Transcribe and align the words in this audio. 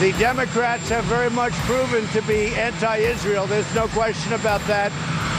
The 0.00 0.12
Democrats 0.12 0.88
have 0.88 1.04
very 1.04 1.28
much 1.28 1.52
proven 1.52 2.06
to 2.08 2.22
be 2.22 2.54
anti 2.54 2.96
Israel. 2.96 3.46
There's 3.46 3.74
no 3.74 3.86
question 3.88 4.32
about 4.32 4.62
that. 4.62 4.90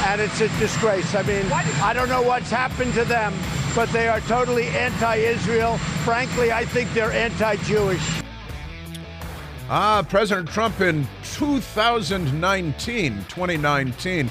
And 0.06 0.22
it's 0.22 0.40
a 0.40 0.50
disgrace. 0.60 1.16
I 1.16 1.24
mean, 1.24 1.52
I 1.52 1.94
don't 1.94 2.10
know 2.10 2.22
what's 2.22 2.52
happened 2.52 2.94
to 2.94 3.04
them, 3.04 3.34
but 3.74 3.90
they 3.90 4.08
are 4.08 4.20
totally 4.22 4.68
anti 4.68 5.16
Israel. 5.16 5.80
Frankly, 6.06 6.52
I 6.52 6.64
think 6.64 6.94
they're 6.94 7.12
anti 7.12 7.56
Jewish. 7.64 8.22
Ah, 9.68 10.06
President 10.08 10.48
Trump 10.48 10.80
in 10.80 11.08
2019, 11.24 13.14
2019, 13.30 14.30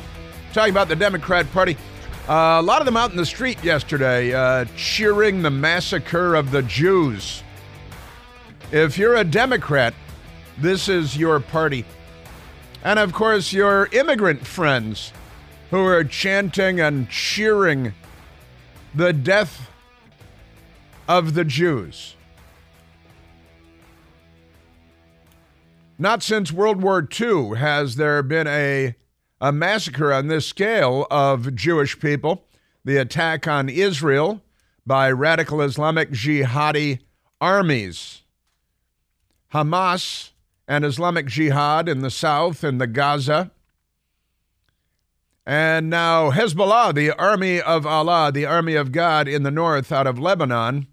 talking 0.53 0.71
about 0.71 0.87
the 0.87 0.95
Democrat 0.95 1.51
Party. 1.51 1.77
Uh, 2.29 2.59
a 2.61 2.63
lot 2.63 2.81
of 2.81 2.87
them 2.87 2.97
out 2.97 3.11
in 3.11 3.17
the 3.17 3.27
street 3.27 3.65
yesterday 3.65 4.33
uh, 4.33 4.65
cheering 4.77 5.43
the 5.43 5.51
massacre 5.51 6.37
of 6.37 6.53
the 6.53 6.63
Jews. 6.63 7.43
If 8.71 8.97
you're 8.97 9.17
a 9.17 9.25
Democrat, 9.25 9.93
this 10.61 10.89
is 10.89 11.17
your 11.17 11.41
party. 11.41 11.85
And 12.83 12.99
of 12.99 13.13
course, 13.13 13.53
your 13.53 13.89
immigrant 13.93 14.47
friends 14.47 15.13
who 15.71 15.85
are 15.85 16.05
chanting 16.05 16.81
and 16.81 17.09
cheering 17.09 17.93
the 18.95 19.13
death 19.13 19.71
of 21.09 21.35
the 21.35 21.45
Jews. 21.45 22.17
Not 25.99 26.23
since 26.23 26.51
World 26.51 26.81
War 26.81 27.07
II 27.21 27.57
has 27.57 27.97
there 27.97 28.23
been 28.23 28.47
a, 28.47 28.95
a 29.41 29.53
massacre 29.53 30.13
on 30.13 30.29
this 30.29 30.47
scale 30.47 31.07
of 31.11 31.55
Jewish 31.55 32.01
people. 32.01 32.47
The 32.85 32.97
attack 32.97 33.47
on 33.47 33.69
Israel 33.69 34.43
by 34.87 35.11
radical 35.11 35.61
Islamic 35.61 36.11
jihadi 36.11 37.01
armies. 37.41 38.23
Hamas 39.53 40.30
and 40.71 40.85
Islamic 40.85 41.27
Jihad 41.27 41.89
in 41.89 42.01
the 42.01 42.11
south 42.11 42.65
and 42.65 42.81
the 42.81 42.87
Gaza. 42.87 43.51
And 45.45 45.91
now 45.91 46.31
Hezbollah, 46.31 46.95
the 46.95 47.11
army 47.13 47.61
of 47.61 47.85
Allah, 47.85 48.31
the 48.33 48.47
army 48.47 48.77
of 48.77 48.93
God 48.93 49.27
in 49.27 49.43
the 49.43 49.51
north 49.51 49.91
out 49.91 50.07
of 50.07 50.19
Lebanon, 50.19 50.87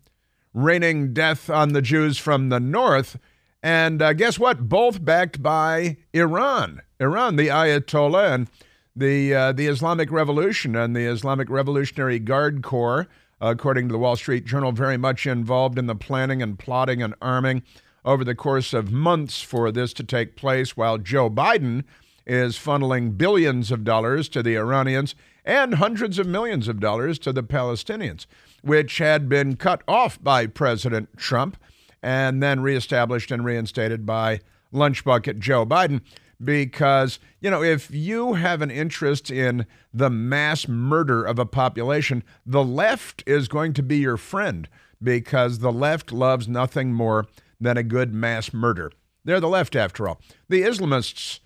raining 0.54 1.14
death 1.14 1.50
on 1.50 1.74
the 1.74 1.82
Jews 1.82 2.18
from 2.18 2.50
the 2.50 2.60
north 2.60 3.18
and 3.64 4.02
uh, 4.02 4.14
guess 4.14 4.38
what? 4.38 4.70
Both 4.70 5.04
backed 5.04 5.42
by 5.42 5.98
Iran. 6.14 6.82
Iran, 7.00 7.36
the 7.36 7.48
Ayatollah, 7.48 8.34
and 8.34 8.50
the 8.96 9.34
uh, 9.34 9.52
the 9.52 9.68
Islamic 9.68 10.12
Revolution 10.12 10.76
and 10.76 10.96
the 10.96 11.06
Islamic 11.06 11.50
Revolutionary 11.50 12.20
Guard 12.20 12.64
Corps, 12.64 13.08
according 13.42 13.88
to 13.88 13.92
the 13.92 14.00
Wall 14.00 14.16
Street 14.16 14.46
Journal, 14.46 14.72
very 14.72 14.98
much 14.98 15.26
involved 15.26 15.78
in 15.78 15.88
the 15.88 15.96
planning 15.96 16.42
and 16.42 16.58
plotting 16.58 17.02
and 17.02 17.14
arming 17.22 17.64
over 18.08 18.24
the 18.24 18.34
course 18.34 18.74
of 18.74 18.90
months 18.90 19.42
for 19.42 19.70
this 19.70 19.92
to 19.92 20.04
take 20.04 20.38
place, 20.38 20.78
while 20.78 20.98
Joe 20.98 21.30
Biden 21.30 21.84
is 22.26 22.58
funneling 22.58 23.18
billions 23.18 23.70
of 23.70 23.84
dollars 23.84 24.30
to 24.30 24.42
the 24.42 24.56
Iranians 24.56 25.14
and 25.44 25.76
hundreds 25.76 26.18
of 26.18 26.26
millions 26.26 26.70
of 26.70 26.80
dollars 26.80 27.20
to 27.20 27.34
the 27.34 27.44
Palestinians, 27.44 28.26
which 28.62 29.00
had 29.00 29.28
been 29.28 29.58
cut 29.58 29.82
off 29.90 30.24
by 30.24 30.48
President 30.48 31.18
Trump 31.18 31.58
and 32.02 32.42
then 32.42 32.62
reestablished 32.62 33.30
and 33.30 33.44
reinstated 33.44 34.06
by 34.06 34.40
lunch 34.72 35.04
bucket 35.04 35.40
Joe 35.40 35.66
Biden. 35.66 36.00
Because, 36.42 37.20
you 37.42 37.52
know, 37.52 37.64
if 37.64 37.92
you 37.92 38.36
have 38.36 38.62
an 38.62 38.72
interest 38.72 39.30
in 39.30 39.66
the 39.94 40.10
mass 40.10 40.68
murder 40.68 41.26
of 41.26 41.40
a 41.40 41.46
population, 41.46 42.24
the 42.46 42.64
left 42.64 43.22
is 43.26 43.50
going 43.50 43.74
to 43.74 43.84
be 43.84 43.98
your 43.98 44.18
friend 44.18 44.70
because 45.04 45.60
the 45.60 45.74
left 45.74 46.14
loves 46.14 46.48
nothing 46.48 46.94
more 46.94 47.26
than 47.60 47.78
a 47.78 47.84
good 47.84 48.14
mass 48.14 48.54
murder. 48.54 48.92
They're 49.24 49.40
the 49.40 49.48
left, 49.48 49.76
after 49.76 50.08
all. 50.08 50.22
The 50.48 50.62
Islamists 50.62 51.40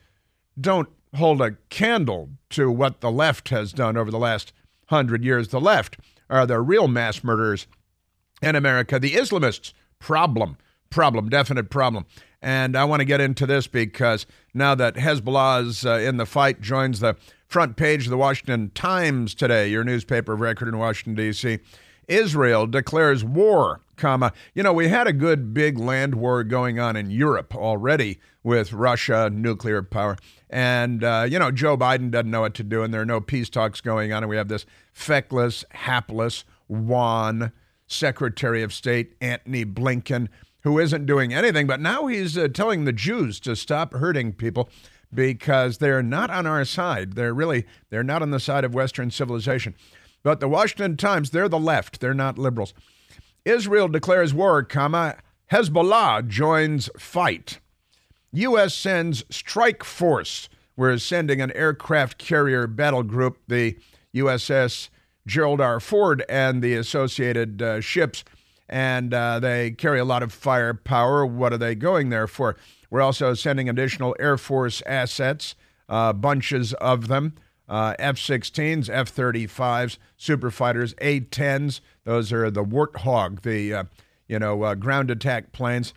don't 0.60 0.90
hold 1.16 1.42
a 1.42 1.58
candle 1.70 2.30
to 2.52 2.72
what 2.72 3.02
the 3.02 3.12
left 3.12 3.50
has 3.50 3.74
done 3.74 3.98
over 3.98 4.12
the 4.12 4.20
last 4.20 4.54
hundred 4.88 5.24
years. 5.24 5.50
The 5.50 5.62
left 5.62 5.98
are 6.30 6.46
the 6.46 6.60
real 6.60 6.88
mass 6.88 7.24
murderers 7.24 7.68
in 8.42 8.56
America. 8.56 9.00
The 9.00 9.14
Islamists 9.14 9.74
problem, 10.00 10.58
problem, 10.90 11.30
definite 11.30 11.70
problem. 11.70 12.06
And 12.42 12.76
I 12.76 12.86
want 12.86 13.02
to 13.02 13.06
get 13.06 13.22
into 13.22 13.46
this 13.46 13.68
because 13.68 14.26
now 14.54 14.74
that 14.76 14.96
Hezbollah 14.96 15.68
is 15.68 15.86
uh, 15.86 15.94
in 15.94 16.18
the 16.18 16.26
fight, 16.26 16.62
joins 16.62 17.00
the 17.00 17.16
front 17.48 17.76
page 17.76 18.06
of 18.06 18.10
the 18.10 18.18
Washington 18.18 18.72
Times 18.74 19.36
today, 19.36 19.68
your 19.68 19.84
newspaper 19.84 20.34
of 20.34 20.42
record 20.42 20.68
in 20.68 20.78
Washington, 20.78 21.16
D.C. 21.16 21.60
Israel 22.08 22.66
declares 22.66 23.24
war, 23.24 23.82
comma. 24.02 24.34
You 24.54 24.64
know, 24.64 24.74
we 24.74 24.90
had 24.90 25.08
a 25.08 25.14
good 25.14 25.54
big 25.54 25.78
land 25.78 26.16
war 26.16 26.44
going 26.44 26.80
on 26.80 26.96
in 26.96 27.12
Europe 27.12 27.56
already 27.56 28.20
with 28.44 28.74
Russia, 28.74 29.30
nuclear 29.32 29.84
power. 29.84 30.18
And, 30.50 31.04
uh, 31.04 31.28
you 31.30 31.40
know, 31.40 31.52
Joe 31.52 31.78
Biden 31.78 32.12
doesn't 32.12 32.32
know 32.32 32.42
what 32.42 32.56
to 32.56 32.64
do, 32.64 32.84
and 32.84 32.94
there 32.94 33.02
are 33.02 33.06
no 33.06 33.22
peace 33.22 33.50
talks 33.50 33.80
going 33.80 34.12
on. 34.12 34.24
And 34.24 34.30
we 34.30 34.36
have 34.36 34.48
this 34.48 34.66
feckless, 34.92 35.64
hapless, 35.70 36.44
wan, 36.68 37.52
Secretary 37.86 38.64
of 38.64 38.74
State 38.74 39.16
Antony 39.22 39.66
Blinken, 39.66 40.28
who 40.64 40.80
isn't 40.80 41.06
doing 41.06 41.34
anything, 41.34 41.68
but 41.68 41.80
now 41.80 42.08
he's 42.08 42.38
uh, 42.38 42.48
telling 42.48 42.86
the 42.86 42.94
Jews 42.94 43.40
to 43.42 43.56
stop 43.56 43.94
hurting 43.94 44.34
people 44.34 44.70
because 45.14 45.78
they're 45.78 46.04
not 46.04 46.30
on 46.30 46.48
our 46.48 46.66
side. 46.66 47.14
They're 47.14 47.34
really 47.34 47.66
they're 47.90 48.04
not 48.04 48.22
on 48.22 48.32
the 48.32 48.40
side 48.40 48.64
of 48.64 48.74
Western 48.74 49.12
civilization. 49.12 49.76
But 50.24 50.40
the 50.40 50.48
Washington 50.48 50.98
Times, 50.98 51.32
they're 51.32 51.50
the 51.50 51.60
left. 51.60 52.00
They're 52.00 52.14
not 52.14 52.38
liberals. 52.38 52.74
Israel 53.46 53.88
declares 53.88 54.34
war, 54.34 54.64
comma, 54.64 55.18
Hezbollah 55.52 56.28
joins 56.28 56.90
fight. 56.98 57.60
U.S. 58.34 58.74
sends 58.74 59.24
strike 59.30 59.84
force. 59.84 60.48
We're 60.78 60.98
sending 60.98 61.42
an 61.42 61.52
aircraft 61.52 62.18
carrier 62.18 62.68
battle 62.68 63.04
group, 63.04 63.40
the 63.48 63.78
USS 64.16 64.90
Gerald 65.28 65.62
R. 65.62 65.80
Ford 65.80 66.24
and 66.30 66.62
the 66.62 66.76
associated 66.76 67.62
uh, 67.62 67.82
ships, 67.82 68.24
and 68.70 69.14
uh, 69.14 69.40
they 69.40 69.72
carry 69.72 70.00
a 70.00 70.06
lot 70.06 70.24
of 70.24 70.32
firepower. 70.32 71.26
What 71.26 71.54
are 71.54 71.58
they 71.58 71.76
going 71.76 72.10
there 72.10 72.28
for? 72.28 72.56
We're 72.90 73.02
also 73.02 73.34
sending 73.34 73.70
additional 73.70 74.16
Air 74.20 74.38
Force 74.38 74.82
assets, 74.86 75.56
uh, 75.90 76.14
bunches 76.14 76.74
of 76.76 77.08
them. 77.08 77.36
Uh, 77.68 77.96
F 78.00 78.18
16s, 78.18 78.90
F 78.92 79.14
35s, 79.16 79.98
super 80.18 80.52
fighters, 80.52 80.94
A 81.00 81.22
10s. 81.22 81.80
Those 82.04 82.34
are 82.34 82.50
the 82.50 82.64
Warthog, 82.64 83.42
the 83.42 83.74
uh, 83.74 83.84
you 84.28 84.40
know 84.40 84.64
uh, 84.64 84.76
ground 84.76 85.12
attack 85.12 85.52
planes. 85.52 85.94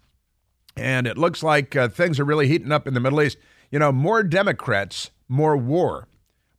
And 0.77 1.07
it 1.07 1.17
looks 1.17 1.43
like 1.43 1.73
things 1.93 2.19
are 2.19 2.25
really 2.25 2.49
heating 2.49 2.73
up 2.73 2.89
in 2.89 2.95
the 2.95 3.01
Middle 3.01 3.23
East. 3.23 3.39
You 3.71 3.79
know, 3.79 3.93
more 3.93 4.25
Democrats, 4.25 5.11
more 5.29 5.57
war. 5.57 6.09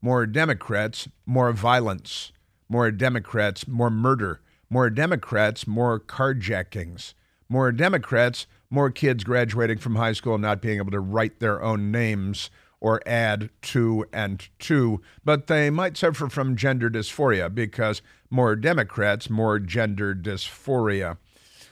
More 0.02 0.26
Democrats, 0.26 1.10
more 1.26 1.52
violence 1.52 2.32
more 2.70 2.92
Democrats, 2.92 3.68
more 3.68 3.90
murder, 3.90 4.42
more 4.70 4.90
Democrats, 4.90 5.68
more 5.68 6.00
carjackings, 6.00 7.14
more 7.48 7.72
Democrats, 7.72 8.48
more 8.70 8.90
kids 8.90 9.24
graduating 9.24 9.78
from 9.78 9.96
high 9.96 10.14
school 10.14 10.36
and 10.36 10.42
not 10.42 10.62
being 10.62 10.78
able 10.78 10.92
to 10.92 11.00
write 11.00 11.40
their 11.40 11.62
own 11.62 11.92
names 11.92 12.50
or 12.80 13.02
add 13.06 13.50
two 13.62 14.06
and 14.14 14.48
two, 14.60 15.02
but 15.24 15.48
they 15.48 15.70
might 15.70 15.98
suffer 15.98 16.30
from 16.30 16.56
gender 16.56 16.90
dysphoria 16.90 17.54
because 17.54 18.02
more 18.30 18.56
Democrats, 18.56 19.30
more 19.30 19.60
gender 19.60 20.14
dysphoria. 20.14 21.18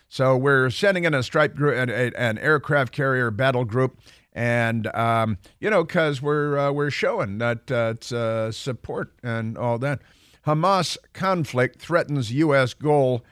So 0.09 0.37
we're 0.37 0.69
sending 0.69 1.05
in 1.05 1.13
a 1.13 1.23
strike 1.23 1.55
group, 1.55 1.75
an, 1.75 1.89
an 1.89 2.37
aircraft 2.37 2.93
carrier 2.93 3.31
battle 3.31 3.65
group, 3.65 3.97
and 4.33 4.87
um, 4.95 5.37
you 5.59 5.69
know, 5.69 5.83
because 5.83 6.21
we're 6.21 6.57
uh, 6.57 6.71
we're 6.71 6.91
showing 6.91 7.39
that 7.39 7.71
uh, 7.71 7.93
it's 7.95 8.11
uh, 8.11 8.51
support 8.51 9.13
and 9.23 9.57
all 9.57 9.77
that. 9.79 9.99
Hamas 10.45 10.97
conflict 11.13 11.79
threatens 11.79 12.31
U.S. 12.33 12.73
goal 12.73 13.23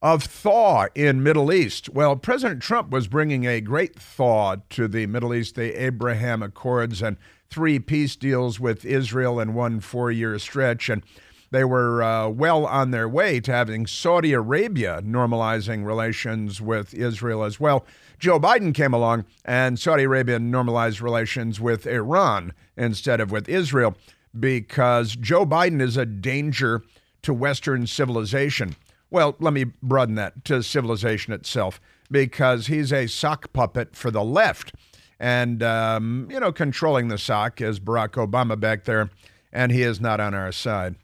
of 0.00 0.24
thaw 0.24 0.86
in 0.94 1.22
Middle 1.22 1.52
East. 1.52 1.88
Well, 1.88 2.16
President 2.16 2.62
Trump 2.62 2.90
was 2.90 3.08
bringing 3.08 3.46
a 3.46 3.60
great 3.60 3.96
thaw 3.96 4.56
to 4.70 4.86
the 4.86 5.06
Middle 5.06 5.34
East, 5.34 5.56
the 5.56 5.82
Abraham 5.82 6.42
Accords 6.42 7.02
and 7.02 7.16
three 7.50 7.78
peace 7.78 8.14
deals 8.14 8.60
with 8.60 8.84
Israel 8.84 9.40
in 9.40 9.54
one 9.54 9.80
four-year 9.80 10.38
stretch, 10.38 10.88
and 10.88 11.02
they 11.50 11.64
were 11.64 12.02
uh, 12.02 12.28
well 12.28 12.66
on 12.66 12.90
their 12.90 13.08
way 13.08 13.40
to 13.40 13.50
having 13.50 13.86
Saudi 13.86 14.32
Arabia 14.32 15.00
normalizing 15.02 15.84
relations 15.84 16.60
with 16.60 16.94
Israel 16.94 17.42
as 17.42 17.58
well. 17.58 17.86
Joe 18.18 18.38
Biden 18.38 18.74
came 18.74 18.92
along, 18.92 19.24
and 19.44 19.78
Saudi 19.78 20.04
Arabia 20.04 20.38
normalized 20.38 21.00
relations 21.00 21.60
with 21.60 21.86
Iran 21.86 22.52
instead 22.76 23.20
of 23.20 23.30
with 23.30 23.48
Israel 23.48 23.96
because 24.38 25.16
Joe 25.16 25.46
Biden 25.46 25.80
is 25.80 25.96
a 25.96 26.04
danger 26.04 26.82
to 27.22 27.32
Western 27.32 27.86
civilization. 27.86 28.76
Well, 29.10 29.36
let 29.38 29.52
me 29.52 29.64
broaden 29.82 30.16
that 30.16 30.44
to 30.46 30.62
civilization 30.62 31.32
itself 31.32 31.80
because 32.10 32.66
he's 32.66 32.92
a 32.92 33.06
sock 33.06 33.52
puppet 33.52 33.96
for 33.96 34.10
the 34.10 34.24
left. 34.24 34.72
And, 35.18 35.62
um, 35.62 36.28
you 36.30 36.38
know, 36.38 36.52
controlling 36.52 37.08
the 37.08 37.18
sock 37.18 37.60
is 37.60 37.80
Barack 37.80 38.10
Obama 38.10 38.58
back 38.58 38.84
there, 38.84 39.10
and 39.52 39.72
he 39.72 39.82
is 39.82 40.00
not 40.00 40.20
on 40.20 40.34
our 40.34 40.52
side. 40.52 40.94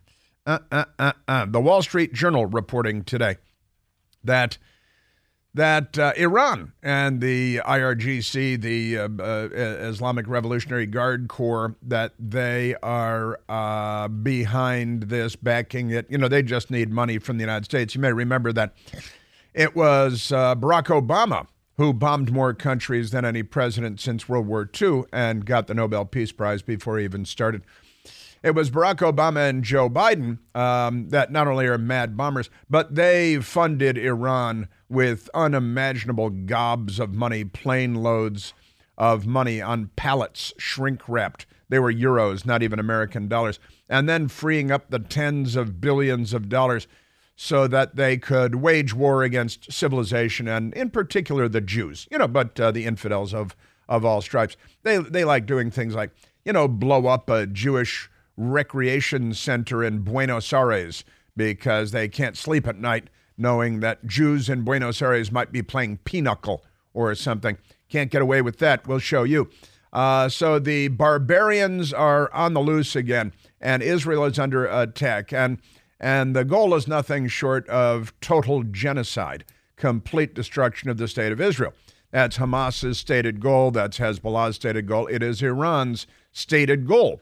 Uh, 0.46 0.58
uh, 0.70 0.84
uh, 0.98 1.12
uh. 1.26 1.46
The 1.46 1.60
Wall 1.60 1.82
Street 1.82 2.12
Journal 2.12 2.46
reporting 2.46 3.02
today 3.02 3.38
that 4.22 4.58
that 5.54 5.98
uh, 5.98 6.12
Iran 6.16 6.72
and 6.82 7.20
the 7.20 7.58
IRGC, 7.58 8.60
the 8.60 8.98
uh, 8.98 9.08
uh, 9.20 9.48
Islamic 9.88 10.26
Revolutionary 10.28 10.86
Guard 10.86 11.28
Corps, 11.28 11.76
that 11.82 12.12
they 12.18 12.74
are 12.82 13.38
uh, 13.48 14.08
behind 14.08 15.04
this, 15.04 15.36
backing 15.36 15.90
it. 15.90 16.06
You 16.10 16.18
know, 16.18 16.28
they 16.28 16.42
just 16.42 16.70
need 16.70 16.90
money 16.90 17.18
from 17.18 17.38
the 17.38 17.42
United 17.42 17.64
States. 17.64 17.94
You 17.94 18.00
may 18.00 18.12
remember 18.12 18.52
that 18.52 18.74
it 19.54 19.76
was 19.76 20.32
uh, 20.32 20.56
Barack 20.56 20.86
Obama 20.86 21.46
who 21.76 21.92
bombed 21.92 22.32
more 22.32 22.54
countries 22.54 23.10
than 23.10 23.24
any 23.24 23.42
president 23.42 24.00
since 24.00 24.28
World 24.28 24.46
War 24.46 24.68
II 24.80 25.04
and 25.12 25.44
got 25.44 25.66
the 25.66 25.74
Nobel 25.74 26.04
Peace 26.04 26.30
Prize 26.32 26.62
before 26.62 26.98
he 26.98 27.04
even 27.04 27.24
started. 27.24 27.62
It 28.44 28.55
was 28.55 28.70
Barack 28.70 28.96
Obama 28.96 29.49
and 29.49 29.64
Joe 29.64 29.88
Biden 29.88 30.37
um, 30.55 31.08
that 31.08 31.32
not 31.32 31.49
only 31.49 31.64
are 31.64 31.79
mad 31.79 32.14
bombers, 32.14 32.50
but 32.69 32.94
they 32.94 33.41
funded 33.41 33.96
Iran 33.96 34.69
with 34.87 35.31
unimaginable 35.32 36.29
gobs 36.29 37.00
of 37.00 37.14
money, 37.14 37.46
plane 37.46 37.94
loads 37.94 38.52
of 38.99 39.26
money 39.26 39.62
on 39.62 39.93
pallets, 39.96 40.52
shrink 40.58 41.08
wrapped. 41.08 41.46
They 41.70 41.79
were 41.79 41.91
euros, 41.91 42.44
not 42.44 42.62
even 42.62 42.79
American 42.79 43.29
dollars. 43.29 43.58
And 43.88 44.11
then 44.11 44.29
freeing 44.29 44.70
up 44.70 44.91
the 44.91 44.99
tens 44.99 45.56
of 45.56 45.81
billions 45.81 46.35
of 46.35 46.50
dollars 46.50 46.87
so 47.35 47.67
that 47.67 47.96
they 47.96 48.19
could 48.19 48.56
wage 48.56 48.93
war 48.93 49.23
against 49.23 49.73
civilization 49.73 50.49
and, 50.49 50.75
in 50.75 50.91
particular, 50.91 51.49
the 51.49 51.62
Jews, 51.62 52.06
you 52.11 52.19
know, 52.19 52.29
but 52.29 52.61
uh, 52.61 52.70
the 52.70 52.85
infidels 52.85 53.32
of, 53.32 53.56
of 53.88 54.05
all 54.05 54.20
stripes. 54.20 54.55
They, 54.82 54.99
they 54.99 55.25
like 55.25 55.46
doing 55.46 55.70
things 55.70 55.94
like, 55.94 56.11
you 56.44 56.52
know, 56.52 56.69
blow 56.69 57.06
up 57.06 57.31
a 57.31 57.46
Jewish 57.46 58.11
recreation 58.36 59.34
center 59.34 59.84
in 59.84 60.00
Buenos 60.00 60.52
Aires 60.52 61.04
because 61.36 61.90
they 61.90 62.08
can't 62.08 62.36
sleep 62.36 62.66
at 62.66 62.78
night 62.78 63.08
knowing 63.36 63.81
that 63.81 64.06
Jews 64.06 64.48
in 64.48 64.62
Buenos 64.62 65.02
Aires 65.02 65.32
might 65.32 65.52
be 65.52 65.62
playing 65.62 65.98
pinochle 65.98 66.64
or 66.92 67.14
something. 67.14 67.58
Can't 67.88 68.10
get 68.10 68.22
away 68.22 68.42
with 68.42 68.58
that. 68.58 68.86
We'll 68.86 68.98
show 68.98 69.25
you. 69.25 69.50
Uh, 69.92 70.28
so 70.28 70.58
the 70.58 70.88
barbarians 70.88 71.92
are 71.92 72.32
on 72.32 72.54
the 72.54 72.60
loose 72.60 72.96
again, 72.96 73.32
and 73.60 73.82
Israel 73.82 74.25
is 74.25 74.38
under 74.38 74.66
attack. 74.66 75.32
And, 75.32 75.60
and 76.00 76.34
the 76.34 76.44
goal 76.44 76.75
is 76.75 76.88
nothing 76.88 77.28
short 77.28 77.69
of 77.69 78.12
total 78.20 78.64
genocide, 78.64 79.44
complete 79.76 80.34
destruction 80.34 80.90
of 80.90 80.96
the 80.96 81.08
state 81.08 81.32
of 81.32 81.40
Israel. 81.40 81.72
That's 82.10 82.36
Hamas's 82.36 82.98
stated 82.98 83.40
goal. 83.40 83.72
That's 83.72 83.98
Hezbollah's 83.98 84.56
stated 84.56 84.86
goal. 84.86 85.06
It 85.08 85.22
is 85.22 85.42
Iran's 85.42 86.06
stated 86.32 86.86
goal. 86.86 87.20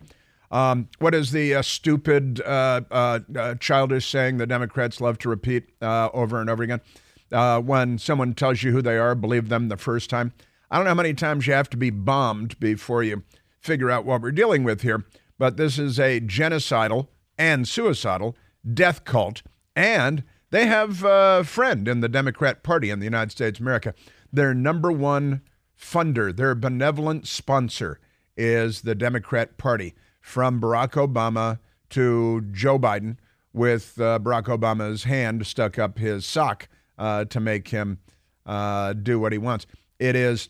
Um, 0.52 0.90
what 0.98 1.14
is 1.14 1.32
the 1.32 1.54
uh, 1.54 1.62
stupid, 1.62 2.42
uh, 2.42 2.82
uh, 2.90 3.20
uh, 3.34 3.54
childish 3.54 4.08
saying 4.08 4.36
the 4.36 4.46
Democrats 4.46 5.00
love 5.00 5.16
to 5.18 5.30
repeat 5.30 5.70
uh, 5.80 6.10
over 6.12 6.40
and 6.40 6.50
over 6.50 6.62
again? 6.62 6.82
When 7.30 7.96
someone 7.96 8.34
tells 8.34 8.62
you 8.62 8.70
who 8.72 8.82
they 8.82 8.98
are, 8.98 9.14
believe 9.14 9.48
them 9.48 9.68
the 9.68 9.78
first 9.78 10.10
time. 10.10 10.34
I 10.70 10.76
don't 10.76 10.84
know 10.84 10.90
how 10.90 10.96
many 10.96 11.14
times 11.14 11.46
you 11.46 11.54
have 11.54 11.70
to 11.70 11.78
be 11.78 11.88
bombed 11.88 12.60
before 12.60 13.02
you 13.02 13.22
figure 13.60 13.90
out 13.90 14.04
what 14.04 14.20
we're 14.20 14.30
dealing 14.32 14.62
with 14.62 14.82
here, 14.82 15.06
but 15.38 15.56
this 15.56 15.78
is 15.78 15.98
a 15.98 16.20
genocidal 16.20 17.08
and 17.38 17.66
suicidal 17.66 18.36
death 18.74 19.04
cult, 19.04 19.42
and 19.74 20.22
they 20.50 20.66
have 20.66 21.02
a 21.02 21.44
friend 21.44 21.88
in 21.88 22.00
the 22.00 22.08
Democrat 22.08 22.62
Party 22.62 22.90
in 22.90 22.98
the 22.98 23.06
United 23.06 23.30
States 23.30 23.58
of 23.58 23.64
America. 23.64 23.94
Their 24.30 24.52
number 24.52 24.92
one 24.92 25.40
funder, 25.78 26.34
their 26.34 26.54
benevolent 26.54 27.26
sponsor, 27.26 27.98
is 28.36 28.82
the 28.82 28.94
Democrat 28.94 29.56
Party 29.56 29.94
from 30.22 30.60
Barack 30.60 30.92
Obama 30.92 31.58
to 31.90 32.40
Joe 32.52 32.78
Biden 32.78 33.18
with 33.52 34.00
uh, 34.00 34.18
Barack 34.18 34.44
Obama's 34.44 35.04
hand 35.04 35.46
stuck 35.46 35.78
up 35.78 35.98
his 35.98 36.24
sock 36.24 36.68
uh, 36.96 37.26
to 37.26 37.40
make 37.40 37.68
him 37.68 37.98
uh, 38.46 38.94
do 38.94 39.20
what 39.20 39.32
he 39.32 39.38
wants. 39.38 39.66
It 39.98 40.16
is 40.16 40.48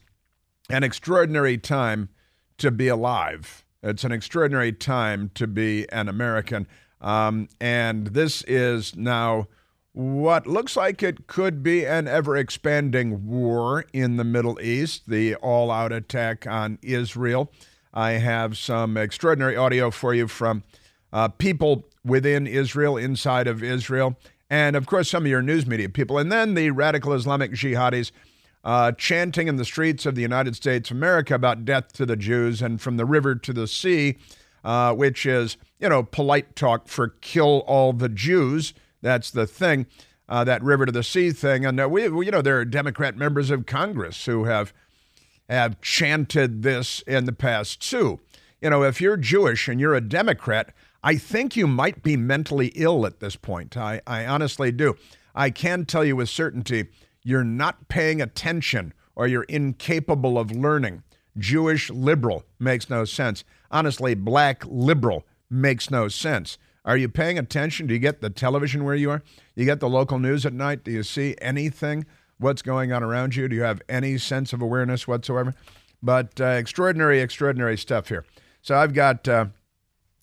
an 0.71 0.85
extraordinary 0.85 1.59
time 1.59 2.09
to 2.59 2.71
be 2.71 2.87
alive. 2.87 3.65
It's 3.83 4.05
an 4.05 4.13
extraordinary 4.13 4.73
time 4.73 5.31
to 5.35 5.49
be 5.49 5.91
an 5.91 6.09
American. 6.09 6.69
Um, 7.01 7.49
and 7.61 8.09
this 8.09 8.43
is 8.43 8.95
now 8.95 9.49
what 9.93 10.47
looks 10.47 10.77
like 10.77 11.03
it 11.03 11.27
could 11.27 11.63
be 11.63 11.85
an 11.85 12.07
ever 12.07 12.37
expanding 12.37 13.27
war 13.27 13.85
in 13.93 14.17
the 14.17 14.25
Middle 14.25 14.61
East, 14.61 15.09
the 15.09 15.35
all 15.37 15.71
out 15.71 15.93
attack 15.93 16.47
on 16.47 16.79
Israel. 16.83 17.51
I 17.93 18.12
have 18.12 18.56
some 18.56 18.97
extraordinary 18.97 19.56
audio 19.56 19.91
for 19.91 20.15
you 20.15 20.29
from 20.29 20.62
uh, 21.12 21.29
people 21.29 21.85
within 22.05 22.47
Israel, 22.47 22.97
inside 22.97 23.47
of 23.47 23.62
Israel, 23.62 24.17
and 24.49 24.77
of 24.77 24.87
course, 24.87 25.11
some 25.11 25.25
of 25.25 25.31
your 25.31 25.43
news 25.43 25.67
media 25.67 25.89
people. 25.89 26.19
And 26.19 26.31
then 26.33 26.55
the 26.55 26.71
radical 26.71 27.12
Islamic 27.12 27.53
jihadis 27.53 28.11
uh, 28.65 28.93
chanting 28.93 29.49
in 29.49 29.56
the 29.56 29.65
streets 29.65 30.06
of 30.06 30.15
the 30.15 30.23
United 30.23 30.56
States 30.56 30.91
of 30.91 30.97
America 30.97 31.35
about 31.35 31.65
death 31.65 31.93
to 31.94 32.06
the 32.06 32.17
Jews 32.17 32.62
and 32.62 32.81
from 32.81 32.97
the 32.97 33.05
river 33.05 33.35
to 33.35 33.53
the 33.53 33.67
sea, 33.67 34.17
uh, 34.65 34.95
which 34.95 35.27
is, 35.27 35.56
you 35.81 35.88
know, 35.88 36.03
polite 36.03 36.55
talk 36.55 36.88
for 36.88 37.09
kill 37.09 37.65
all 37.67 37.93
the 37.93 38.09
Jews. 38.09 38.73
That's 39.00 39.31
the 39.31 39.47
thing, 39.47 39.87
uh, 40.29 40.45
that 40.45 40.62
river 40.62 40.87
to 40.87 40.93
the 40.93 41.03
sea 41.03 41.33
thing. 41.33 41.67
And 41.67 41.81
uh, 41.81 41.88
we, 41.88 42.05
you 42.05 42.31
know, 42.31 42.43
there 42.43 42.59
are 42.59 42.65
Democrat 42.65 43.17
members 43.17 43.50
of 43.50 43.67
Congress 43.67 44.27
who 44.27 44.45
have 44.45 44.73
have 45.52 45.81
chanted 45.81 46.62
this 46.62 47.02
in 47.06 47.25
the 47.25 47.32
past 47.32 47.81
too. 47.88 48.20
You 48.60 48.70
know, 48.70 48.82
if 48.82 49.00
you're 49.00 49.16
Jewish 49.16 49.69
and 49.69 49.81
you're 49.81 49.94
a 49.94 50.00
Democrat, 50.00 50.72
I 51.02 51.16
think 51.16 51.56
you 51.56 51.66
might 51.66 52.02
be 52.02 52.16
mentally 52.16 52.69
ill 52.76 53.06
at 53.06 53.20
this 53.20 53.37
point. 53.37 53.76
I, 53.76 54.00
I 54.06 54.25
honestly 54.25 54.70
do. 54.70 54.96
I 55.34 55.50
can 55.50 55.84
tell 55.84 56.04
you 56.04 56.16
with 56.16 56.28
certainty 56.28 56.88
you're 57.25 57.44
not 57.44 57.88
paying 57.88 58.20
attention 58.20 58.93
or 59.14 59.26
you're 59.26 59.44
incapable 59.44 60.38
of 60.38 60.50
learning. 60.50 61.02
Jewish 61.38 61.90
liberal 61.90 62.44
makes 62.58 62.90
no 62.90 63.04
sense. 63.04 63.44
Honestly, 63.70 64.14
black 64.14 64.64
liberal 64.66 65.25
makes 65.50 65.90
no 65.90 66.08
sense. 66.08 66.58
Are 66.84 66.96
you 66.96 67.08
paying 67.08 67.38
attention? 67.38 67.87
Do 67.87 67.94
you 67.94 68.00
get 68.00 68.20
the 68.20 68.31
television 68.31 68.84
where 68.84 68.94
you 68.94 69.10
are? 69.10 69.22
You 69.54 69.64
get 69.64 69.81
the 69.81 69.88
local 69.88 70.19
news 70.19 70.44
at 70.44 70.52
night? 70.52 70.82
Do 70.82 70.90
you 70.90 71.02
see 71.02 71.37
anything? 71.40 72.06
What's 72.43 72.62
going 72.62 72.93
on 72.93 73.03
around 73.03 73.35
you? 73.37 73.49
Do 73.49 73.56
you 73.56 73.62
have 73.62 73.81
any 73.89 74.19
sense 74.19 74.53
of 74.53 74.61
awareness 74.61 75.06
whatsoever? 75.06 75.55
But 76.03 76.41
uh, 76.41 76.44
extraordinary, 76.44 77.21
extraordinary 77.21 77.79
stuff 77.79 78.09
here. 78.09 78.25
So 78.61 78.77
I've 78.77 78.93
got 78.93 79.29
uh, 79.29 79.47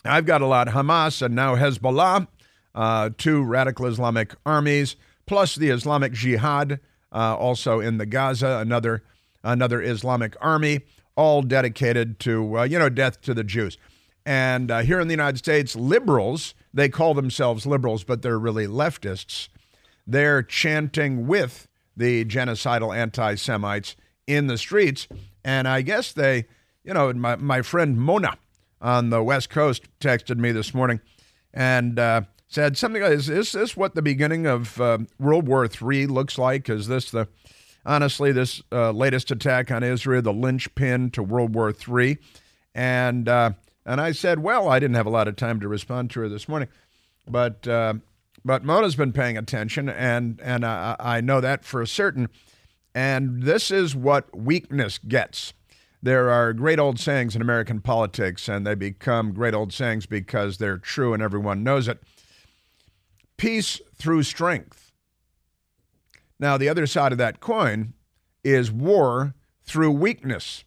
I've 0.04 0.25
got 0.25 0.42
a 0.42 0.45
lot. 0.45 0.68
Hamas 0.68 1.21
and 1.21 1.36
now 1.36 1.56
Hezbollah, 1.56 2.27
uh, 2.75 3.10
two 3.18 3.44
radical 3.44 3.86
Islamic 3.86 4.33
armies, 4.45 4.95
plus 5.25 5.56
the 5.56 5.69
Islamic 5.69 6.13
Jihad, 6.13 6.80
uh, 7.12 7.36
also 7.36 7.80
in 7.80 7.98
the 7.98 8.06
Gaza, 8.06 8.57
another 8.57 9.03
another 9.43 9.82
Islamic 9.82 10.36
army, 10.41 10.82
all 11.15 11.41
dedicated 11.41 12.20
to 12.20 12.60
uh, 12.60 12.63
you 12.63 12.77
know 12.77 12.89
death 12.89 13.22
to 13.22 13.34
the 13.34 13.43
Jews. 13.43 13.77
And 14.25 14.70
uh, 14.70 14.79
here 14.79 15.00
in 15.00 15.08
the 15.08 15.13
United 15.13 15.38
States, 15.38 15.75
liberals 15.75 16.53
they 16.74 16.89
call 16.89 17.13
themselves 17.13 17.65
liberals, 17.65 18.03
but 18.03 18.22
they're 18.22 18.39
really 18.39 18.67
leftists. 18.67 19.48
They're 20.05 20.43
chanting 20.43 21.27
with 21.27 21.67
the 22.00 22.25
genocidal 22.25 22.96
anti 22.96 23.36
Semites 23.36 23.96
in 24.25 24.48
the 24.48 24.58
streets. 24.58 25.08
And 25.44 25.68
I 25.68 25.82
guess 25.82 26.13
they, 26.13 26.46
you 26.84 26.94
know, 26.94 27.13
my, 27.13 27.36
my 27.36 27.62
friend 27.62 27.98
Mona 27.98 28.38
on 28.82 29.10
the 29.10 29.22
West 29.22 29.50
Coast 29.50 29.84
texted 30.00 30.38
me 30.38 30.51
this 30.51 30.74
morning 30.74 31.01
and 31.53 32.00
uh, 32.00 32.22
said 32.48 32.77
something 32.77 33.01
like, 33.01 33.12
is, 33.12 33.29
is 33.29 33.51
this 33.51 33.75
what 33.75 33.96
the 33.96 34.01
beginning 34.01 34.48
of 34.48 34.79
uh, 34.79 35.00
World 35.20 35.48
War 35.48 35.65
III 35.65 36.08
looks 36.08 36.38
like? 36.38 36.70
Is 36.70 36.88
this 36.88 37.12
the, 37.12 37.27
honestly, 37.86 38.32
this 38.32 38.62
uh, 38.72 38.91
latest 38.91 39.29
attack 39.29 39.70
on 39.70 39.84
Israel, 39.84 40.22
the 40.22 40.34
linchpin 40.34 41.12
to 41.12 41.22
World 41.22 41.53
War 41.53 41.72
III? 41.72 42.18
And, 42.74 43.27
uh, 43.27 43.51
and 43.86 44.00
I 44.00 44.13
said, 44.13 44.39
well, 44.39 44.70
I 44.70 44.79
didn't 44.79 44.96
have 44.96 45.08
a 45.08 45.12
lot 45.12 45.27
of 45.27 45.36
time 45.36 45.60
to 45.60 45.68
respond 45.68 46.12
to 46.12 46.22
her 46.22 46.29
this 46.29 46.48
morning, 46.48 46.70
but 47.27 47.68
uh, 47.68 47.96
but 48.50 48.63
Mona's 48.63 48.96
been 48.96 49.13
paying 49.13 49.38
attention, 49.38 49.89
and 49.89 50.41
and 50.41 50.65
I, 50.65 50.96
I 51.00 51.22
know 51.22 51.39
that 51.39 51.63
for 51.63 51.86
certain. 51.86 52.29
And 52.96 53.44
this 53.44 53.70
is 53.70 53.96
what 53.96 54.36
weakness 54.36 54.98
gets. 54.98 55.53
There 56.01 56.32
are 56.32 56.51
great 56.53 56.79
old 56.79 57.00
sayings 57.00 57.36
in 57.36 57.44
American 57.44 57.79
politics, 57.79 58.50
and 58.50 58.65
they 58.65 58.74
become 58.74 59.34
great 59.34 59.53
old 59.53 59.72
sayings 59.72 60.08
because 60.08 60.58
they're 60.58 60.79
true 60.79 61.13
and 61.13 61.22
everyone 61.22 61.63
knows 61.63 61.88
it. 61.88 62.01
Peace 63.38 63.82
through 63.96 64.24
strength. 64.24 64.94
Now, 66.39 66.58
the 66.58 66.70
other 66.70 66.88
side 66.88 67.12
of 67.12 67.20
that 67.20 67.41
coin 67.41 67.94
is 68.44 68.72
war 68.72 69.36
through 69.63 69.91
weakness. 69.91 70.63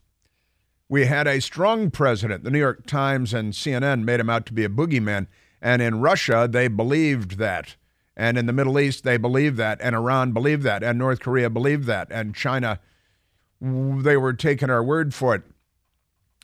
We 0.89 1.07
had 1.07 1.27
a 1.27 1.41
strong 1.41 1.91
president. 1.91 2.45
The 2.45 2.53
New 2.53 2.61
York 2.61 2.87
Times 2.87 3.35
and 3.35 3.53
CNN 3.53 4.05
made 4.05 4.21
him 4.21 4.31
out 4.31 4.47
to 4.47 4.53
be 4.53 4.63
a 4.63 4.69
boogeyman. 4.69 5.27
And 5.63 5.81
in 5.81 6.01
Russia, 6.01 6.49
they 6.51 6.67
believed 6.67 7.39
that. 7.39 7.77
And 8.17 8.37
in 8.37 8.47
the 8.47 8.53
Middle 8.53 8.79
East, 8.79 9.05
they 9.05 9.17
believed 9.17 9.57
that. 9.57 9.79
And 9.81 9.95
Iran 9.95 10.33
believed 10.33 10.65
that. 10.65 10.83
And 10.83 10.99
North 10.99 11.21
Korea 11.21 11.49
believed 11.49 11.85
that. 11.85 12.09
And 12.11 12.35
China, 12.35 12.81
they 13.61 14.17
were 14.17 14.35
taking 14.35 14.69
our 14.69 14.83
word 14.83 15.15
for 15.15 15.37
it. 15.37 15.43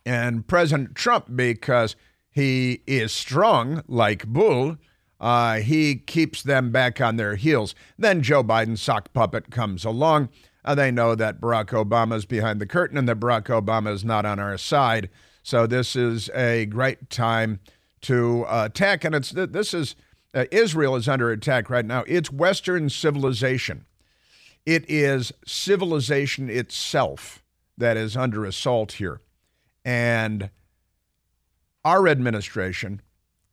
And 0.06 0.46
President 0.46 0.94
Trump, 0.94 1.26
because 1.34 1.96
he 2.30 2.82
is 2.86 3.12
strong 3.12 3.82
like 3.88 4.26
bull, 4.26 4.76
uh, 5.20 5.56
he 5.56 5.96
keeps 5.96 6.42
them 6.42 6.70
back 6.70 7.00
on 7.00 7.16
their 7.16 7.34
heels. 7.34 7.74
Then 7.98 8.22
Joe 8.22 8.44
Biden's 8.44 8.80
sock 8.80 9.12
puppet 9.12 9.50
comes 9.50 9.84
along. 9.84 10.28
Uh, 10.64 10.76
they 10.76 10.90
know 10.90 11.14
that 11.16 11.40
Barack 11.40 11.70
Obama 11.70 12.14
is 12.14 12.24
behind 12.24 12.60
the 12.60 12.66
curtain 12.66 12.96
and 12.96 13.08
that 13.08 13.18
Barack 13.18 13.46
Obama 13.46 13.92
is 13.92 14.04
not 14.04 14.24
on 14.24 14.38
our 14.38 14.56
side. 14.56 15.10
So 15.42 15.66
this 15.66 15.96
is 15.96 16.30
a 16.30 16.66
great 16.66 17.10
time 17.10 17.58
to 18.02 18.44
uh, 18.44 18.64
attack, 18.66 19.04
and 19.04 19.14
it's 19.14 19.30
this 19.30 19.74
is 19.74 19.96
uh, 20.34 20.44
Israel 20.50 20.96
is 20.96 21.08
under 21.08 21.30
attack 21.30 21.70
right 21.70 21.84
now. 21.84 22.04
It's 22.06 22.30
Western 22.30 22.90
civilization. 22.90 23.84
It 24.66 24.84
is 24.88 25.32
civilization 25.46 26.50
itself 26.50 27.42
that 27.76 27.96
is 27.96 28.16
under 28.16 28.44
assault 28.44 28.92
here, 28.92 29.20
and 29.84 30.50
our 31.84 32.08
administration 32.08 33.00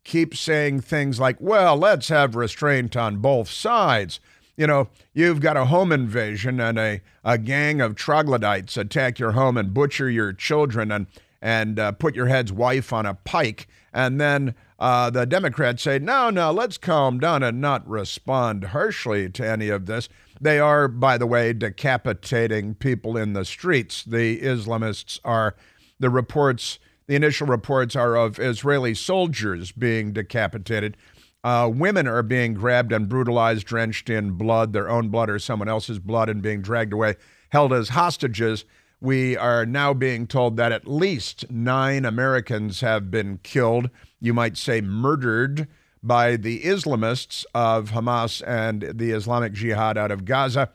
keeps 0.03 0.39
saying 0.39 0.81
things 0.81 1.19
like, 1.19 1.37
"Well, 1.39 1.77
let's 1.77 2.09
have 2.09 2.35
restraint 2.35 2.95
on 2.95 3.17
both 3.17 3.49
sides." 3.49 4.19
You 4.57 4.67
know, 4.67 4.87
you've 5.13 5.41
got 5.41 5.57
a 5.57 5.65
home 5.65 5.91
invasion 5.91 6.61
and 6.61 6.79
a, 6.79 7.01
a 7.25 7.37
gang 7.37 7.81
of 7.81 7.95
troglodytes 7.95 8.77
attack 8.77 9.19
your 9.19 9.33
home 9.33 9.57
and 9.57 9.73
butcher 9.73 10.09
your 10.09 10.31
children 10.31 10.91
and 10.91 11.07
and 11.41 11.77
uh, 11.77 11.91
put 11.91 12.15
your 12.15 12.25
head's 12.25 12.51
wife 12.51 12.91
on 12.91 13.05
a 13.05 13.13
pike. 13.13 13.67
And 13.95 14.19
then 14.19 14.55
uh, 14.77 15.09
the 15.09 15.25
Democrats 15.25 15.81
say, 15.81 15.99
no, 15.99 16.29
no, 16.29 16.51
let's 16.51 16.77
calm 16.77 17.17
down 17.17 17.43
and 17.43 17.61
not 17.61 17.87
respond 17.87 18.65
harshly 18.65 19.29
to 19.29 19.47
any 19.47 19.69
of 19.69 19.85
this. 19.85 20.09
They 20.41 20.59
are, 20.59 20.89
by 20.89 21.17
the 21.17 21.25
way, 21.25 21.53
decapitating 21.53 22.75
people 22.75 23.15
in 23.15 23.31
the 23.31 23.45
streets. 23.45 24.03
The 24.03 24.41
Islamists 24.41 25.21
are, 25.23 25.55
the 25.97 26.09
reports, 26.09 26.77
the 27.07 27.15
initial 27.15 27.47
reports 27.47 27.95
are 27.95 28.17
of 28.17 28.37
Israeli 28.37 28.95
soldiers 28.95 29.71
being 29.71 30.11
decapitated. 30.11 30.97
Uh, 31.41 31.71
women 31.73 32.05
are 32.05 32.21
being 32.21 32.53
grabbed 32.53 32.91
and 32.91 33.07
brutalized, 33.07 33.65
drenched 33.65 34.09
in 34.09 34.31
blood, 34.31 34.73
their 34.73 34.89
own 34.89 35.07
blood 35.07 35.29
or 35.29 35.39
someone 35.39 35.69
else's 35.69 35.99
blood, 35.99 36.27
and 36.27 36.41
being 36.41 36.61
dragged 36.61 36.91
away, 36.91 37.15
held 37.49 37.71
as 37.71 37.89
hostages. 37.89 38.65
We 39.05 39.37
are 39.37 39.67
now 39.67 39.93
being 39.93 40.25
told 40.25 40.57
that 40.57 40.71
at 40.71 40.87
least 40.87 41.51
nine 41.51 42.05
Americans 42.05 42.81
have 42.81 43.11
been 43.11 43.39
killed, 43.43 43.91
you 44.19 44.33
might 44.33 44.57
say 44.57 44.81
murdered, 44.81 45.67
by 46.01 46.37
the 46.37 46.63
Islamists 46.63 47.45
of 47.53 47.91
Hamas 47.91 48.41
and 48.47 48.81
the 48.81 49.11
Islamic 49.11 49.53
Jihad 49.53 49.95
out 49.95 50.09
of 50.09 50.25
Gaza. 50.25 50.71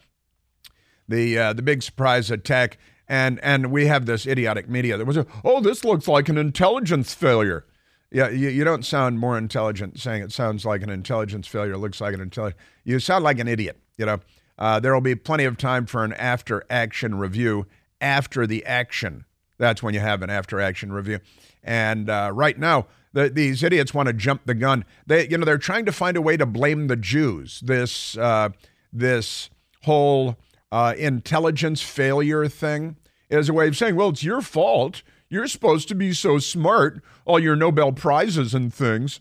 The, 1.09 1.37
uh, 1.37 1.53
the 1.55 1.63
big 1.63 1.83
surprise 1.83 2.31
attack. 2.31 2.79
And, 3.09 3.41
and 3.43 3.73
we 3.73 3.87
have 3.87 4.07
this 4.07 4.29
idiotic 4.29 4.69
media 4.69 4.97
that 4.97 5.09
was, 5.09 5.19
oh, 5.43 5.61
this 5.61 5.85
looks 5.85 6.07
like 6.07 6.29
an 6.29 6.39
intelligence 6.39 7.13
failure. 7.13 7.67
Yeah, 8.13 8.29
you, 8.29 8.49
you 8.49 8.63
don't 8.63 8.87
sound 8.87 9.19
more 9.19 9.37
intelligent 9.37 9.99
saying 9.99 10.23
it 10.23 10.31
sounds 10.31 10.65
like 10.65 10.85
an 10.85 10.91
intelligence 10.91 11.49
failure, 11.49 11.77
looks 11.77 12.01
like 12.01 12.15
an 12.15 12.21
intelligence. 12.21 12.63
You 12.85 13.01
sound 13.01 13.25
like 13.25 13.41
an 13.41 13.49
idiot, 13.49 13.77
you 13.99 14.07
know. 14.07 14.21
Uh, 14.57 14.79
there 14.79 14.95
will 14.95 15.01
be 15.01 15.17
plenty 15.17 15.45
of 15.45 15.57
time 15.57 15.85
for 15.85 16.05
an 16.05 16.13
after 16.13 16.63
action 16.71 17.19
review 17.19 17.67
after 18.01 18.47
the 18.47 18.65
action. 18.65 19.25
That's 19.59 19.83
when 19.83 19.95
you 19.95 20.01
have 20.01 20.23
an 20.23 20.31
after 20.31 20.61
action 20.61 20.93
review. 20.93 21.21
And 21.63 22.09
uh, 22.09 22.31
right 22.33 22.59
now, 22.59 22.87
the, 23.13 23.29
these 23.29 23.63
idiots 23.63 23.93
want 23.93 24.07
to 24.07 24.13
jump 24.13 24.43
the 24.47 24.55
gun. 24.55 24.85
They, 25.07 25.29
you 25.29 25.37
know, 25.37 25.45
they're 25.45 25.59
trying 25.59 25.85
to 25.87 25.93
find 25.93 26.17
a 26.17 26.23
way 26.23 26.37
to 26.37 26.47
blame 26.47 26.87
the 26.87 26.97
Jews. 26.97 27.61
This, 27.61 28.17
uh, 28.17 28.51
this 28.93 29.51
whole 29.83 30.37
uh, 30.73 30.95
intelligence 30.97 31.83
failure 31.83 32.49
thing 32.49 32.97
is 33.29 33.49
a 33.49 33.53
way 33.53 33.69
of 33.69 33.77
saying, 33.77 33.97
well, 33.97 34.11
it's 34.11 34.25
your 34.25 34.41
fault. 34.41 35.03
You're 35.29 35.49
supposed 35.49 35.89
to 35.89 35.95
be 35.95 36.13
so 36.13 36.39
smart, 36.39 37.03
all 37.25 37.39
your 37.39 37.57
Nobel 37.57 37.93
prizes 37.93 38.55
and 38.55 38.73
things. 38.73 39.21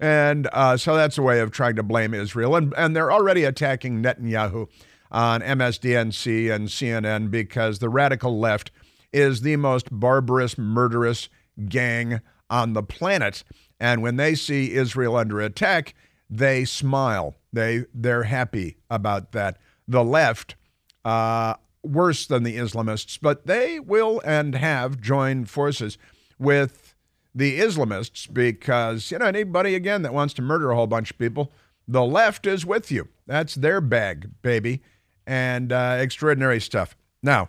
And 0.00 0.48
uh, 0.52 0.76
so 0.76 0.96
that's 0.96 1.18
a 1.18 1.22
way 1.22 1.40
of 1.40 1.50
trying 1.50 1.76
to 1.76 1.82
blame 1.82 2.14
Israel. 2.14 2.56
And, 2.56 2.74
and 2.76 2.94
they're 2.94 3.12
already 3.12 3.44
attacking 3.44 4.02
Netanyahu 4.02 4.68
on 5.14 5.40
MSDNC 5.42 6.52
and 6.52 6.68
CNN 6.68 7.30
because 7.30 7.78
the 7.78 7.88
radical 7.88 8.38
left 8.38 8.72
is 9.12 9.42
the 9.42 9.54
most 9.56 9.86
barbarous, 9.92 10.58
murderous 10.58 11.28
gang 11.68 12.20
on 12.50 12.72
the 12.72 12.82
planet. 12.82 13.44
And 13.78 14.02
when 14.02 14.16
they 14.16 14.34
see 14.34 14.74
Israel 14.74 15.14
under 15.14 15.40
attack, 15.40 15.94
they 16.28 16.64
smile. 16.64 17.36
They 17.52 17.84
they're 17.94 18.24
happy 18.24 18.78
about 18.90 19.30
that. 19.32 19.58
The 19.86 20.02
left, 20.02 20.56
uh, 21.04 21.54
worse 21.84 22.26
than 22.26 22.42
the 22.42 22.56
Islamists, 22.56 23.18
but 23.20 23.46
they 23.46 23.78
will 23.78 24.20
and 24.24 24.56
have 24.56 25.00
joined 25.00 25.48
forces 25.48 25.96
with 26.40 26.96
the 27.32 27.60
Islamists 27.60 28.32
because 28.32 29.12
you 29.12 29.18
know 29.18 29.26
anybody 29.26 29.76
again 29.76 30.02
that 30.02 30.14
wants 30.14 30.34
to 30.34 30.42
murder 30.42 30.72
a 30.72 30.74
whole 30.74 30.88
bunch 30.88 31.12
of 31.12 31.18
people, 31.18 31.52
the 31.86 32.04
left 32.04 32.48
is 32.48 32.66
with 32.66 32.90
you. 32.90 33.08
That's 33.28 33.54
their 33.54 33.80
bag, 33.80 34.30
baby 34.42 34.82
and 35.26 35.72
uh, 35.72 35.98
extraordinary 36.00 36.60
stuff. 36.60 36.96
Now, 37.22 37.48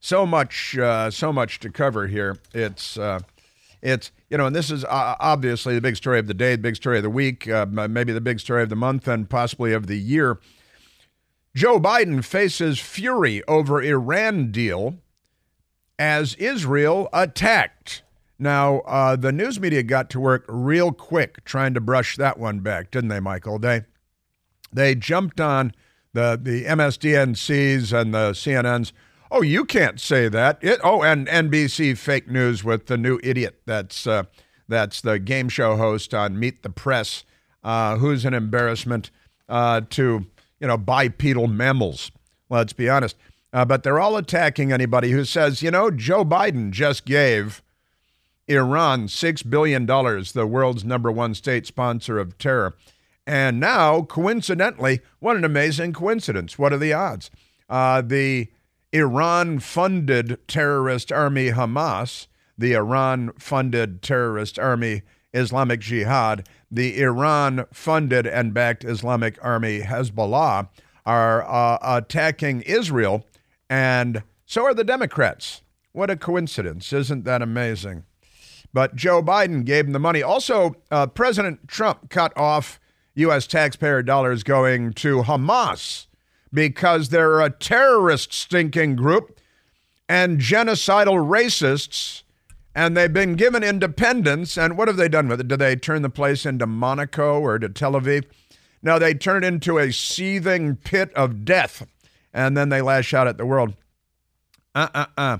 so 0.00 0.26
much, 0.26 0.76
uh, 0.78 1.10
so 1.10 1.32
much 1.32 1.60
to 1.60 1.70
cover 1.70 2.06
here. 2.06 2.38
It's, 2.52 2.98
uh, 2.98 3.20
it's 3.82 4.10
you 4.30 4.36
know, 4.36 4.46
and 4.46 4.54
this 4.54 4.70
is 4.70 4.84
uh, 4.84 5.16
obviously 5.20 5.74
the 5.74 5.80
big 5.80 5.96
story 5.96 6.18
of 6.18 6.26
the 6.26 6.34
day, 6.34 6.52
the 6.52 6.62
big 6.62 6.76
story 6.76 6.98
of 6.98 7.02
the 7.02 7.10
week, 7.10 7.48
uh, 7.48 7.66
maybe 7.66 8.12
the 8.12 8.20
big 8.20 8.40
story 8.40 8.62
of 8.62 8.68
the 8.68 8.76
month, 8.76 9.08
and 9.08 9.28
possibly 9.28 9.72
of 9.72 9.86
the 9.86 9.98
year. 9.98 10.38
Joe 11.54 11.80
Biden 11.80 12.24
faces 12.24 12.78
fury 12.78 13.42
over 13.48 13.82
Iran 13.82 14.50
deal 14.52 14.98
as 15.98 16.34
Israel 16.34 17.08
attacked. 17.12 18.02
Now, 18.38 18.80
uh, 18.80 19.16
the 19.16 19.32
news 19.32 19.58
media 19.58 19.82
got 19.82 20.10
to 20.10 20.20
work 20.20 20.44
real 20.48 20.92
quick 20.92 21.44
trying 21.44 21.74
to 21.74 21.80
brush 21.80 22.16
that 22.16 22.38
one 22.38 22.60
back, 22.60 22.90
didn't 22.90 23.08
they, 23.08 23.20
Michael? 23.20 23.58
They 23.58 23.84
they 24.72 24.94
jumped 24.94 25.40
on 25.40 25.72
the 26.12 26.38
the 26.40 26.64
MSDNCs 26.64 27.92
and 27.92 28.14
the 28.14 28.30
CNNs. 28.32 28.92
Oh, 29.30 29.42
you 29.42 29.64
can't 29.64 30.00
say 30.00 30.28
that. 30.28 30.58
It, 30.62 30.80
oh, 30.82 31.02
and 31.02 31.26
NBC 31.26 31.96
fake 31.98 32.28
news 32.28 32.64
with 32.64 32.86
the 32.86 32.96
new 32.96 33.20
idiot. 33.22 33.60
That's 33.66 34.06
uh, 34.06 34.24
that's 34.68 35.00
the 35.00 35.18
game 35.18 35.48
show 35.48 35.76
host 35.76 36.14
on 36.14 36.38
Meet 36.38 36.62
the 36.62 36.70
Press, 36.70 37.24
uh, 37.62 37.96
who's 37.96 38.24
an 38.24 38.34
embarrassment 38.34 39.10
uh, 39.48 39.82
to 39.90 40.26
you 40.60 40.66
know 40.66 40.78
bipedal 40.78 41.46
mammals. 41.46 42.10
Let's 42.48 42.72
be 42.72 42.88
honest. 42.88 43.16
Uh, 43.52 43.64
but 43.64 43.82
they're 43.82 43.98
all 43.98 44.16
attacking 44.16 44.72
anybody 44.72 45.10
who 45.10 45.24
says, 45.24 45.62
you 45.62 45.70
know, 45.70 45.90
Joe 45.90 46.22
Biden 46.22 46.70
just 46.70 47.06
gave 47.06 47.62
Iran 48.46 49.08
six 49.08 49.42
billion 49.42 49.86
dollars, 49.86 50.32
the 50.32 50.46
world's 50.46 50.84
number 50.84 51.10
one 51.10 51.34
state 51.34 51.66
sponsor 51.66 52.18
of 52.18 52.36
terror. 52.38 52.74
And 53.28 53.60
now, 53.60 54.00
coincidentally, 54.00 55.02
what 55.18 55.36
an 55.36 55.44
amazing 55.44 55.92
coincidence. 55.92 56.58
What 56.58 56.72
are 56.72 56.78
the 56.78 56.94
odds? 56.94 57.30
Uh, 57.68 58.00
the 58.00 58.48
Iran 58.90 59.58
funded 59.58 60.38
terrorist 60.48 61.12
army 61.12 61.50
Hamas, 61.50 62.26
the 62.56 62.72
Iran 62.72 63.32
funded 63.38 64.00
terrorist 64.00 64.58
army 64.58 65.02
Islamic 65.34 65.80
Jihad, 65.80 66.48
the 66.70 67.02
Iran 67.02 67.66
funded 67.70 68.26
and 68.26 68.54
backed 68.54 68.82
Islamic 68.82 69.38
army 69.42 69.80
Hezbollah 69.80 70.70
are 71.04 71.42
uh, 71.46 71.78
attacking 71.82 72.62
Israel, 72.62 73.26
and 73.68 74.22
so 74.46 74.64
are 74.64 74.72
the 74.72 74.84
Democrats. 74.84 75.60
What 75.92 76.08
a 76.08 76.16
coincidence. 76.16 76.94
Isn't 76.94 77.26
that 77.26 77.42
amazing? 77.42 78.04
But 78.72 78.96
Joe 78.96 79.22
Biden 79.22 79.66
gave 79.66 79.84
them 79.84 79.92
the 79.92 79.98
money. 79.98 80.22
Also, 80.22 80.76
uh, 80.90 81.08
President 81.08 81.68
Trump 81.68 82.08
cut 82.08 82.34
off 82.34 82.80
U.S. 83.18 83.46
taxpayer 83.46 84.02
dollars 84.02 84.42
going 84.42 84.92
to 84.94 85.22
Hamas 85.22 86.06
because 86.52 87.08
they're 87.08 87.40
a 87.40 87.50
terrorist 87.50 88.32
stinking 88.32 88.96
group 88.96 89.38
and 90.08 90.40
genocidal 90.40 91.28
racists, 91.28 92.22
and 92.74 92.96
they've 92.96 93.12
been 93.12 93.34
given 93.34 93.62
independence. 93.62 94.56
And 94.56 94.78
what 94.78 94.88
have 94.88 94.96
they 94.96 95.08
done 95.08 95.28
with 95.28 95.40
it? 95.40 95.48
Do 95.48 95.56
they 95.56 95.76
turn 95.76 96.02
the 96.02 96.10
place 96.10 96.46
into 96.46 96.66
Monaco 96.66 97.40
or 97.40 97.58
to 97.58 97.68
Tel 97.68 97.92
Aviv? 97.92 98.24
No, 98.82 98.98
they 98.98 99.14
turn 99.14 99.44
it 99.44 99.48
into 99.48 99.78
a 99.78 99.92
seething 99.92 100.76
pit 100.76 101.12
of 101.14 101.44
death, 101.44 101.86
and 102.32 102.56
then 102.56 102.68
they 102.68 102.80
lash 102.80 103.12
out 103.12 103.26
at 103.26 103.36
the 103.36 103.46
world. 103.46 103.74
Uh 104.74 104.88
uh 104.94 105.06
uh. 105.16 105.38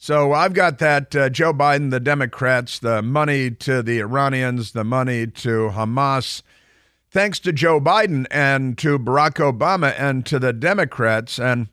So 0.00 0.32
I've 0.32 0.54
got 0.54 0.78
that 0.78 1.16
uh, 1.16 1.28
Joe 1.28 1.52
Biden, 1.52 1.90
the 1.90 1.98
Democrats, 1.98 2.78
the 2.78 3.02
money 3.02 3.50
to 3.50 3.82
the 3.82 3.98
Iranians, 3.98 4.70
the 4.70 4.84
money 4.84 5.26
to 5.26 5.70
Hamas 5.74 6.42
thanks 7.10 7.38
to 7.40 7.52
Joe 7.52 7.80
Biden 7.80 8.26
and 8.30 8.76
to 8.78 8.98
Barack 8.98 9.34
Obama 9.34 9.94
and 9.98 10.24
to 10.26 10.38
the 10.38 10.52
Democrats 10.52 11.38
and 11.38 11.68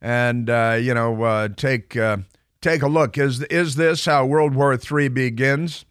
and 0.00 0.48
uh, 0.48 0.78
you 0.80 0.94
know 0.94 1.22
uh, 1.22 1.48
take 1.48 1.96
uh, 1.96 2.18
take 2.60 2.82
a 2.82 2.88
look 2.88 3.18
is 3.18 3.42
is 3.44 3.76
this 3.76 4.04
how 4.04 4.24
World 4.26 4.54
War 4.54 4.74
III 4.74 5.08
begins? 5.08 5.84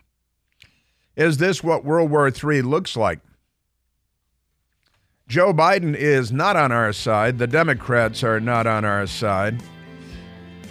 Is 1.16 1.38
this 1.38 1.64
what 1.64 1.84
World 1.84 2.10
War 2.12 2.30
III 2.30 2.62
looks 2.62 2.96
like? 2.96 3.20
Joe 5.28 5.54
Biden 5.54 5.96
is 5.96 6.32
not 6.32 6.56
on 6.56 6.72
our 6.72 6.92
side. 6.92 7.38
The 7.38 7.46
Democrats 7.46 8.24
are 8.24 8.40
not 8.40 8.66
on 8.66 8.84
our 8.84 9.06
side. 9.06 9.62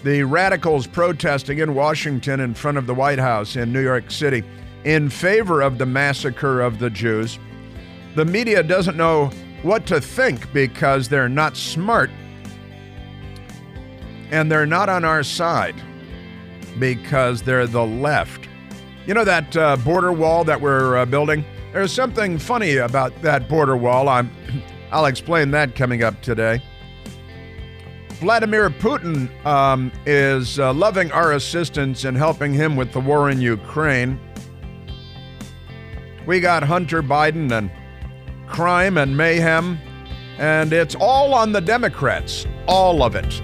The 0.03 0.25
radicals 0.25 0.87
protesting 0.87 1.59
in 1.59 1.75
Washington 1.75 2.41
in 2.41 2.55
front 2.55 2.79
of 2.79 2.87
the 2.87 2.95
White 2.95 3.19
House 3.19 3.55
in 3.55 3.73
New 3.73 3.83
York 3.83 4.11
City 4.11 4.43
in 4.85 5.11
favor 5.11 5.61
of 5.61 5.79
the 5.79 5.87
massacre 5.87 6.61
of 6.61 6.79
the 6.79 6.91
Jews. 6.91 7.39
The 8.19 8.25
media 8.25 8.65
doesn't 8.65 8.97
know 8.97 9.31
what 9.63 9.87
to 9.87 10.01
think 10.01 10.53
because 10.53 11.09
they're 11.09 11.29
not 11.29 11.57
smart 11.57 12.11
and 14.33 14.51
they're 14.51 14.67
not 14.67 14.89
on 14.89 15.05
our 15.05 15.23
side 15.23 15.81
because 16.81 17.43
they're 17.43 17.69
the 17.69 17.87
left. 17.87 18.49
You 19.07 19.15
know 19.15 19.23
that 19.23 19.57
uh, 19.57 19.77
border 19.77 20.11
wall 20.11 20.43
that 20.43 20.61
we're 20.61 20.97
uh, 20.97 21.07
building? 21.07 21.45
There's 21.73 21.93
something 21.93 22.39
funny 22.39 22.79
about 22.79 23.23
that 23.23 23.49
border 23.49 23.77
wall. 23.77 24.09
I'm, 24.09 24.33
I'll 24.91 25.07
explain 25.07 25.53
that 25.53 25.77
coming 25.77 26.03
up 26.03 26.21
today. 26.21 26.61
Vladimir 28.15 28.69
Putin 28.69 29.31
um, 29.47 29.93
is 30.07 30.59
uh, 30.59 30.73
loving 30.75 31.13
our 31.13 31.35
assistance 31.35 32.03
and 32.03 32.17
helping 32.17 32.53
him 32.53 32.75
with 32.75 32.91
the 32.91 32.99
war 32.99 33.31
in 33.31 33.41
Ukraine. 33.41 34.19
We 36.27 36.41
got 36.41 36.65
Hunter 36.65 37.01
Biden 37.01 37.53
and 37.53 37.71
crime 38.49 38.99
and 38.99 39.17
mayhem, 39.17 39.79
and 40.39 40.73
it's 40.73 40.95
all 40.95 41.35
on 41.35 41.53
the 41.53 41.61
Democrats, 41.61 42.47
all 42.67 43.03
of 43.03 43.15
it. 43.15 43.43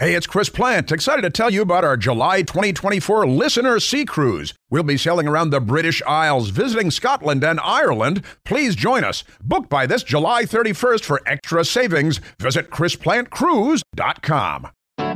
Hey, 0.00 0.14
it's 0.14 0.26
Chris 0.26 0.48
Plante. 0.48 0.92
Excited 0.92 1.20
to 1.20 1.28
tell 1.28 1.50
you 1.50 1.60
about 1.60 1.84
our 1.84 1.98
July 1.98 2.40
2024 2.40 3.26
Listener 3.26 3.78
Sea 3.78 4.06
Cruise. 4.06 4.54
We'll 4.70 4.82
be 4.82 4.96
sailing 4.96 5.28
around 5.28 5.50
the 5.50 5.60
British 5.60 6.00
Isles, 6.06 6.48
visiting 6.48 6.90
Scotland 6.90 7.44
and 7.44 7.60
Ireland. 7.60 8.24
Please 8.46 8.74
join 8.74 9.04
us. 9.04 9.24
Book 9.42 9.68
by 9.68 9.84
this 9.86 10.02
July 10.02 10.44
31st 10.44 11.04
for 11.04 11.20
extra 11.26 11.66
savings. 11.66 12.18
Visit 12.40 12.70
ChrisPlanteCruise.com. 12.70 14.68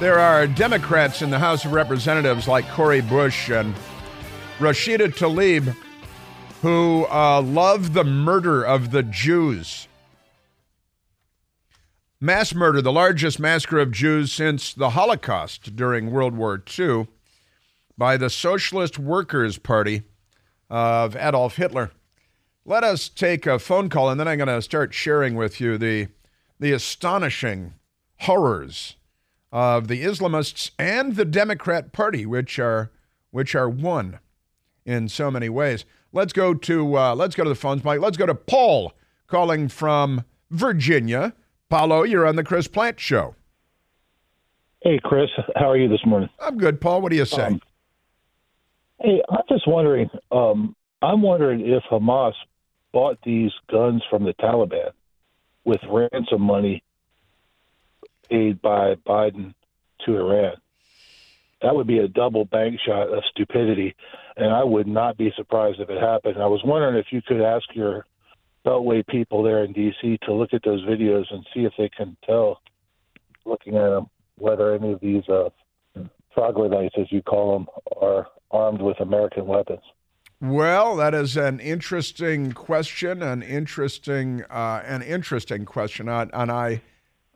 There 0.00 0.18
are 0.18 0.48
Democrats 0.48 1.22
in 1.22 1.30
the 1.30 1.38
House 1.38 1.64
of 1.64 1.72
Representatives 1.72 2.48
like 2.48 2.68
Cori 2.70 3.00
Bush 3.00 3.48
and 3.48 3.72
Rashida 4.58 5.14
Tlaib 5.14 5.76
who 6.62 7.06
uh, 7.12 7.40
love 7.40 7.92
the 7.92 8.02
murder 8.02 8.64
of 8.64 8.90
the 8.90 9.04
Jews. 9.04 9.86
Mass 12.20 12.52
murder, 12.52 12.82
the 12.82 12.90
largest 12.90 13.38
massacre 13.38 13.78
of 13.78 13.92
Jews 13.92 14.32
since 14.32 14.74
the 14.74 14.90
Holocaust 14.90 15.76
during 15.76 16.10
World 16.10 16.34
War 16.34 16.60
II 16.76 17.06
by 17.96 18.16
the 18.16 18.30
Socialist 18.30 18.98
Workers' 18.98 19.58
Party 19.58 20.02
of 20.68 21.14
Adolf 21.14 21.54
Hitler. 21.54 21.92
Let 22.64 22.82
us 22.82 23.08
take 23.08 23.46
a 23.46 23.60
phone 23.60 23.88
call 23.88 24.10
and 24.10 24.18
then 24.18 24.26
I'm 24.26 24.38
going 24.38 24.48
to 24.48 24.60
start 24.60 24.92
sharing 24.92 25.36
with 25.36 25.60
you 25.60 25.78
the, 25.78 26.08
the 26.58 26.72
astonishing 26.72 27.74
horrors 28.22 28.96
of 29.54 29.86
the 29.86 30.02
Islamists 30.02 30.72
and 30.80 31.14
the 31.14 31.24
Democrat 31.24 31.92
Party, 31.92 32.26
which 32.26 32.58
are, 32.58 32.90
which 33.30 33.54
are 33.54 33.70
one 33.70 34.18
in 34.84 35.08
so 35.08 35.30
many 35.30 35.48
ways. 35.48 35.84
Let's 36.12 36.32
go 36.32 36.54
to 36.54 36.98
uh, 36.98 37.14
let's 37.14 37.36
go 37.36 37.44
to 37.44 37.48
the 37.48 37.54
phones, 37.54 37.84
Mike. 37.84 38.00
Let's 38.00 38.16
go 38.16 38.26
to 38.26 38.34
Paul 38.34 38.92
calling 39.28 39.68
from 39.68 40.24
Virginia. 40.50 41.34
Paulo, 41.68 42.02
you're 42.02 42.26
on 42.26 42.36
the 42.36 42.44
Chris 42.44 42.66
Plante 42.66 43.00
Show. 43.00 43.36
Hey, 44.82 44.98
Chris, 45.02 45.30
how 45.56 45.70
are 45.70 45.76
you 45.76 45.88
this 45.88 46.04
morning? 46.04 46.28
I'm 46.40 46.58
good, 46.58 46.80
Paul. 46.80 47.00
What 47.00 47.10
do 47.10 47.16
you 47.16 47.24
say? 47.24 47.44
Um, 47.44 47.60
hey, 49.00 49.22
I'm 49.30 49.42
just 49.48 49.66
wondering. 49.68 50.10
Um, 50.30 50.74
I'm 51.00 51.22
wondering 51.22 51.60
if 51.60 51.82
Hamas 51.90 52.34
bought 52.92 53.18
these 53.24 53.52
guns 53.70 54.02
from 54.10 54.24
the 54.24 54.34
Taliban 54.34 54.90
with 55.64 55.80
ransom 55.88 56.42
money 56.42 56.82
paid 58.28 58.60
by 58.60 58.94
Biden 59.06 59.54
to 60.04 60.16
Iran. 60.16 60.56
That 61.62 61.74
would 61.74 61.86
be 61.86 61.98
a 61.98 62.08
double 62.08 62.44
bank 62.44 62.78
shot 62.84 63.08
of 63.08 63.22
stupidity, 63.30 63.94
and 64.36 64.52
I 64.52 64.64
would 64.64 64.86
not 64.86 65.16
be 65.16 65.32
surprised 65.36 65.80
if 65.80 65.88
it 65.88 66.00
happened. 66.00 66.36
I 66.42 66.46
was 66.46 66.62
wondering 66.64 66.96
if 66.96 67.06
you 67.10 67.22
could 67.22 67.40
ask 67.40 67.64
your 67.74 68.06
Beltway 68.66 69.06
people 69.06 69.42
there 69.42 69.64
in 69.64 69.72
D.C. 69.72 70.18
to 70.24 70.32
look 70.32 70.52
at 70.52 70.62
those 70.64 70.84
videos 70.84 71.24
and 71.30 71.46
see 71.54 71.60
if 71.60 71.72
they 71.78 71.88
can 71.88 72.16
tell, 72.24 72.60
looking 73.44 73.76
at 73.76 73.90
them, 73.90 74.06
whether 74.36 74.74
any 74.74 74.92
of 74.92 75.00
these 75.00 75.26
uh, 75.28 75.48
troglodytes, 76.34 76.94
as 76.98 77.10
you 77.10 77.22
call 77.22 77.58
them, 77.58 77.66
are 78.00 78.26
armed 78.50 78.82
with 78.82 79.00
American 79.00 79.46
weapons. 79.46 79.82
Well, 80.40 80.96
that 80.96 81.14
is 81.14 81.36
an 81.36 81.60
interesting 81.60 82.52
question, 82.52 83.22
an 83.22 83.42
interesting, 83.42 84.42
uh, 84.50 84.82
an 84.84 85.02
interesting 85.02 85.64
question, 85.64 86.08
and 86.08 86.32
I, 86.34 86.82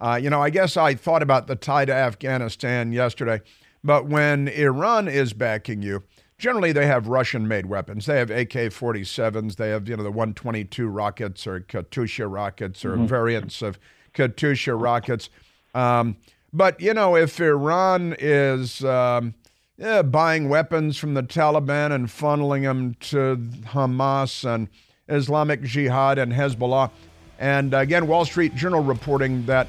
uh, 0.01 0.19
you 0.21 0.31
know, 0.31 0.41
I 0.41 0.51
guess 0.51 0.77
I 0.77 0.95
thought 0.95 1.23
about 1.23 1.47
the 1.47 1.57
tie 1.57 1.85
to 1.85 1.93
Afghanistan 1.93 2.93
yesterday. 2.93 3.41
But 3.83 4.07
when 4.07 4.49
Iran 4.49 5.09
is 5.09 5.33
backing 5.33 5.83
you, 5.83 6.03
generally 6.39 6.73
they 6.73 6.87
have 6.87 7.09
Russian-made 7.09 7.67
weapons. 7.67 8.07
They 8.07 8.19
have 8.19 8.31
AK-47s. 8.31 9.57
They 9.57 9.71
have 9.71 9.89
you 9.89 9.97
know 9.97 10.03
the 10.03 10.11
122 10.11 10.89
rockets 10.89 11.47
or 11.47 11.61
Katyusha 11.61 12.33
rockets 12.33 12.85
or 12.85 12.95
mm-hmm. 12.95 13.07
variants 13.07 13.63
of 13.63 13.79
Katyusha 14.15 14.81
rockets. 14.81 15.31
Um, 15.75 16.17
but 16.53 16.81
you 16.81 16.95
know 16.95 17.17
if 17.17 17.41
Iran 17.41 18.17
is 18.19 18.85
um, 18.85 19.35
yeah, 19.77 20.03
buying 20.03 20.49
weapons 20.49 20.97
from 20.97 21.15
the 21.15 21.23
Taliban 21.23 21.93
and 21.93 22.09
funneling 22.09 22.63
them 22.63 22.95
to 23.01 23.37
Hamas 23.67 24.45
and 24.45 24.69
Islamic 25.09 25.63
Jihad 25.63 26.19
and 26.19 26.33
Hezbollah, 26.33 26.91
and 27.39 27.75
again 27.75 28.07
Wall 28.07 28.25
Street 28.25 28.55
Journal 28.55 28.83
reporting 28.83 29.47
that 29.47 29.69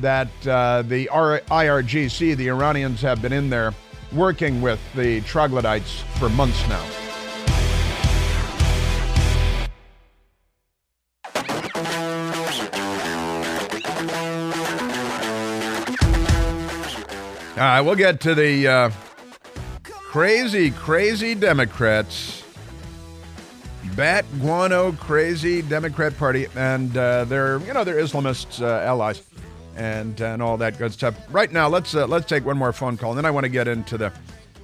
that 0.00 0.28
uh, 0.46 0.82
the 0.82 1.06
IRGC, 1.12 2.36
the 2.36 2.48
Iranians, 2.48 3.00
have 3.02 3.22
been 3.22 3.32
in 3.32 3.50
there 3.50 3.74
working 4.12 4.60
with 4.60 4.80
the 4.94 5.20
troglodytes 5.22 6.02
for 6.18 6.28
months 6.28 6.68
now. 6.68 6.84
All 17.60 17.66
right, 17.66 17.80
we'll 17.82 17.94
get 17.94 18.20
to 18.20 18.34
the 18.34 18.66
uh, 18.66 18.90
crazy, 19.82 20.70
crazy 20.70 21.34
Democrats. 21.34 22.42
Bat 23.96 24.24
guano 24.40 24.92
crazy 24.92 25.60
Democrat 25.60 26.16
Party, 26.16 26.46
and 26.56 26.96
uh, 26.96 27.24
their, 27.26 27.58
you 27.58 27.74
know, 27.74 27.84
their 27.84 27.96
Islamist 27.96 28.62
uh, 28.62 28.86
allies 28.86 29.18
and 29.80 30.20
and 30.20 30.42
all 30.42 30.58
that 30.58 30.76
good 30.78 30.92
stuff. 30.92 31.16
Right 31.30 31.50
now, 31.50 31.66
let's 31.66 31.94
uh, 31.94 32.06
let's 32.06 32.26
take 32.26 32.44
one 32.44 32.58
more 32.58 32.72
phone 32.72 32.98
call, 32.98 33.12
and 33.12 33.18
then 33.18 33.24
I 33.24 33.30
want 33.30 33.44
to 33.44 33.50
get 33.50 33.66
into 33.66 33.96
the 33.96 34.12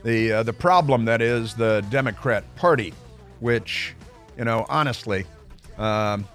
the 0.04 0.32
uh, 0.32 0.42
the 0.42 0.52
problem 0.52 1.06
that 1.06 1.22
is 1.22 1.54
the 1.54 1.84
Democrat 1.88 2.44
Party, 2.54 2.92
which 3.40 3.94
you 4.38 4.44
know 4.44 4.66
honestly. 4.68 5.24
Um, 5.78 6.28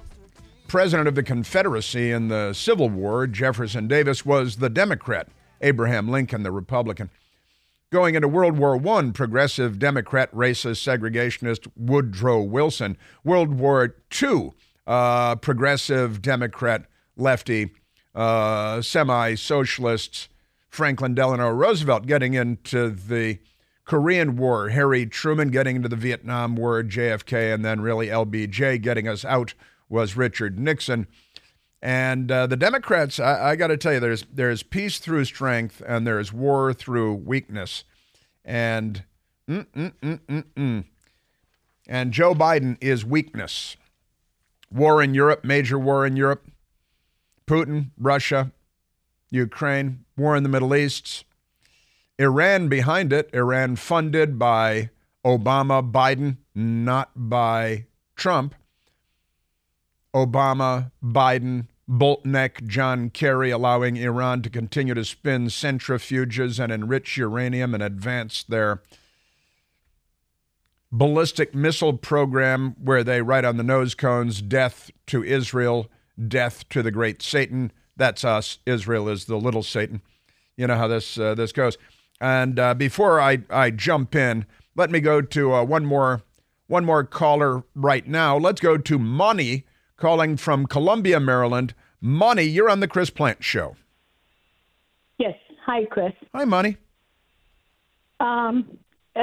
president 0.67 1.07
of 1.07 1.15
the 1.15 1.23
Confederacy 1.23 2.11
in 2.11 2.29
the 2.29 2.53
Civil 2.53 2.89
War, 2.89 3.27
Jefferson 3.27 3.87
Davis, 3.87 4.25
was 4.25 4.57
the 4.57 4.69
Democrat. 4.69 5.27
Abraham 5.59 6.09
Lincoln, 6.09 6.43
the 6.43 6.51
Republican. 6.51 7.09
Going 7.91 8.15
into 8.15 8.27
World 8.29 8.57
War 8.57 8.79
I, 8.87 9.11
progressive 9.11 9.79
Democrat, 9.79 10.33
racist, 10.33 10.81
segregationist 10.81 11.67
Woodrow 11.75 12.41
Wilson. 12.41 12.97
World 13.23 13.59
War 13.59 13.95
II, 14.21 14.53
uh, 14.87 15.35
progressive 15.35 16.21
Democrat, 16.21 16.85
lefty 17.17 17.71
uh, 18.13 18.81
semi 18.81 19.35
socialists, 19.35 20.29
Franklin 20.69 21.13
Delano 21.13 21.49
Roosevelt 21.49 22.05
getting 22.05 22.33
into 22.33 22.89
the 22.89 23.39
Korean 23.85 24.35
War, 24.37 24.69
Harry 24.69 25.05
Truman 25.05 25.49
getting 25.49 25.75
into 25.75 25.89
the 25.89 25.95
Vietnam 25.95 26.55
War, 26.55 26.83
JFK, 26.83 27.53
and 27.53 27.65
then 27.65 27.81
really 27.81 28.07
LBJ 28.07 28.81
getting 28.81 29.07
us 29.07 29.25
out 29.25 29.53
was 29.89 30.15
Richard 30.15 30.59
Nixon. 30.59 31.07
And 31.81 32.31
uh, 32.31 32.47
the 32.47 32.55
Democrats, 32.55 33.19
I, 33.19 33.51
I 33.51 33.55
got 33.55 33.67
to 33.67 33.77
tell 33.77 33.93
you, 33.93 33.99
there's 33.99 34.25
there's 34.31 34.61
peace 34.61 34.99
through 34.99 35.25
strength 35.25 35.81
and 35.85 36.05
there's 36.05 36.31
war 36.31 36.73
through 36.73 37.15
weakness, 37.15 37.83
and 38.45 39.03
mm, 39.49 39.65
mm, 39.75 39.91
mm, 40.01 40.19
mm, 40.19 40.43
mm. 40.55 40.83
and 41.87 42.13
Joe 42.13 42.35
Biden 42.35 42.77
is 42.81 43.03
weakness. 43.03 43.77
War 44.71 45.01
in 45.01 45.15
Europe, 45.15 45.43
major 45.43 45.79
war 45.79 46.05
in 46.05 46.15
Europe 46.15 46.50
Putin, 47.47 47.91
Russia, 47.97 48.51
Ukraine, 49.29 50.05
war 50.17 50.35
in 50.35 50.43
the 50.43 50.49
Middle 50.49 50.75
East, 50.75 51.25
Iran 52.17 52.67
behind 52.67 53.11
it, 53.11 53.29
Iran 53.33 53.75
funded 53.75 54.37
by 54.37 54.89
Obama, 55.25 55.89
Biden, 55.89 56.37
not 56.53 57.11
by 57.15 57.85
Trump. 58.15 58.55
Obama, 60.13 60.91
Biden, 61.03 61.67
Boltneck, 61.89 62.65
John 62.67 63.09
Kerry 63.09 63.49
allowing 63.51 63.97
Iran 63.97 64.41
to 64.43 64.49
continue 64.49 64.93
to 64.93 65.05
spin 65.05 65.47
centrifuges 65.47 66.59
and 66.59 66.71
enrich 66.71 67.17
uranium 67.17 67.73
and 67.73 67.83
advance 67.83 68.43
their 68.43 68.81
ballistic 70.91 71.55
missile 71.55 71.97
program 71.97 72.75
where 72.81 73.03
they 73.03 73.21
write 73.21 73.45
on 73.45 73.57
the 73.57 73.63
nose 73.63 73.95
cones 73.95 74.41
death 74.41 74.91
to 75.07 75.23
Israel, 75.23 75.89
death 76.27 76.67
to 76.69 76.83
the 76.83 76.91
great 76.91 77.21
Satan. 77.21 77.71
That's 77.97 78.23
us. 78.23 78.59
Israel 78.65 79.09
is 79.09 79.25
the 79.25 79.37
little 79.37 79.63
Satan. 79.63 80.01
You 80.57 80.67
know 80.67 80.75
how 80.75 80.87
this 80.87 81.17
uh, 81.17 81.35
this 81.35 81.51
goes. 81.51 81.77
And 82.19 82.59
uh, 82.59 82.73
before 82.75 83.19
I, 83.19 83.39
I 83.49 83.71
jump 83.71 84.13
in, 84.15 84.45
let 84.75 84.91
me 84.91 84.99
go 84.99 85.21
to 85.21 85.53
uh, 85.53 85.63
one 85.63 85.85
more 85.85 86.21
one 86.67 86.85
more 86.85 87.03
caller 87.03 87.63
right 87.75 88.07
now. 88.07 88.37
Let's 88.37 88.61
go 88.61 88.77
to 88.77 88.99
Mani 88.99 89.65
calling 89.97 90.37
from 90.37 90.67
Columbia, 90.67 91.19
Maryland. 91.19 91.73
Mani, 91.99 92.43
you're 92.43 92.69
on 92.69 92.79
the 92.79 92.87
Chris 92.87 93.09
Plante 93.09 93.43
Show. 93.43 93.75
Yes. 95.17 95.35
Hi, 95.65 95.85
Chris. 95.85 96.13
Hi, 96.33 96.45
Mani. 96.45 96.77
Um, 98.19 98.77
uh, 99.15 99.19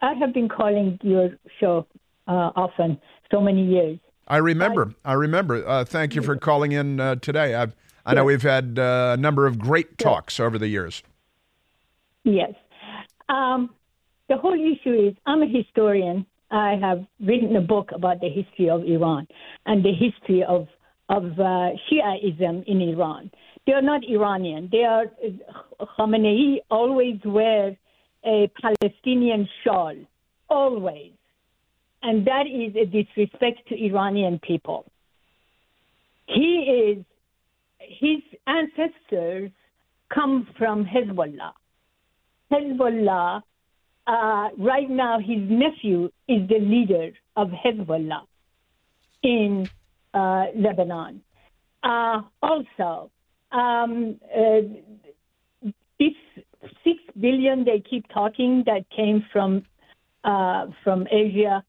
I 0.00 0.14
have 0.14 0.32
been 0.32 0.48
calling 0.48 0.98
your 1.02 1.30
show 1.60 1.86
uh, 2.26 2.50
often, 2.56 3.00
so 3.30 3.40
many 3.40 3.64
years. 3.64 3.98
I 4.28 4.36
remember. 4.36 4.94
I, 5.04 5.12
I 5.12 5.14
remember. 5.14 5.66
Uh, 5.66 5.84
thank 5.84 6.14
you 6.14 6.22
for 6.22 6.36
calling 6.36 6.72
in 6.72 7.00
uh, 7.00 7.16
today. 7.16 7.54
I've, 7.54 7.74
I 8.06 8.14
know 8.14 8.24
we've 8.24 8.42
had 8.42 8.78
uh, 8.78 9.16
a 9.18 9.20
number 9.20 9.46
of 9.46 9.58
great 9.58 9.98
talks 9.98 10.38
over 10.38 10.58
the 10.58 10.68
years. 10.68 11.02
Yes. 12.24 12.52
Um, 13.28 13.70
the 14.28 14.36
whole 14.36 14.54
issue 14.54 15.08
is 15.08 15.14
I'm 15.26 15.42
a 15.42 15.48
historian. 15.48 16.26
I 16.50 16.76
have 16.80 17.04
written 17.20 17.56
a 17.56 17.60
book 17.60 17.90
about 17.94 18.20
the 18.20 18.28
history 18.28 18.70
of 18.70 18.84
Iran 18.84 19.26
and 19.66 19.84
the 19.84 19.92
history 19.92 20.44
of 20.44 20.68
of 21.10 21.24
uh, 21.38 21.70
Shiaism 21.88 22.64
in 22.66 22.82
Iran. 22.82 23.30
They 23.66 23.72
are 23.72 23.82
not 23.82 24.02
Iranian. 24.04 24.68
They 24.70 24.84
are 24.84 25.06
Khamenei 25.98 26.58
always 26.70 27.18
wears 27.24 27.76
a 28.24 28.50
Palestinian 28.60 29.48
shawl, 29.64 29.94
always, 30.50 31.12
and 32.02 32.26
that 32.26 32.46
is 32.46 32.74
a 32.76 32.86
disrespect 32.86 33.68
to 33.68 33.84
Iranian 33.84 34.38
people. 34.38 34.90
He 36.26 36.96
is 36.96 37.04
his 37.80 38.20
ancestors 38.46 39.50
come 40.12 40.46
from 40.56 40.84
Hezbollah. 40.84 41.52
Hezbollah, 42.52 43.42
uh, 44.06 44.48
right 44.58 44.88
now, 44.88 45.18
his 45.18 45.38
nephew 45.38 46.10
is 46.28 46.48
the 46.48 46.58
leader 46.58 47.10
of 47.36 47.48
Hezbollah 47.48 48.22
in 49.22 49.68
uh, 50.14 50.46
Lebanon. 50.54 51.22
Uh, 51.82 52.22
also, 52.42 53.10
um, 53.52 54.18
uh, 54.34 54.60
this 55.98 56.14
six 56.84 56.98
billion 57.18 57.64
they 57.64 57.80
keep 57.88 58.06
talking 58.08 58.62
that 58.66 58.84
came 58.94 59.24
from 59.32 59.64
uh, 60.24 60.66
from 60.84 61.06
Asia. 61.10 61.64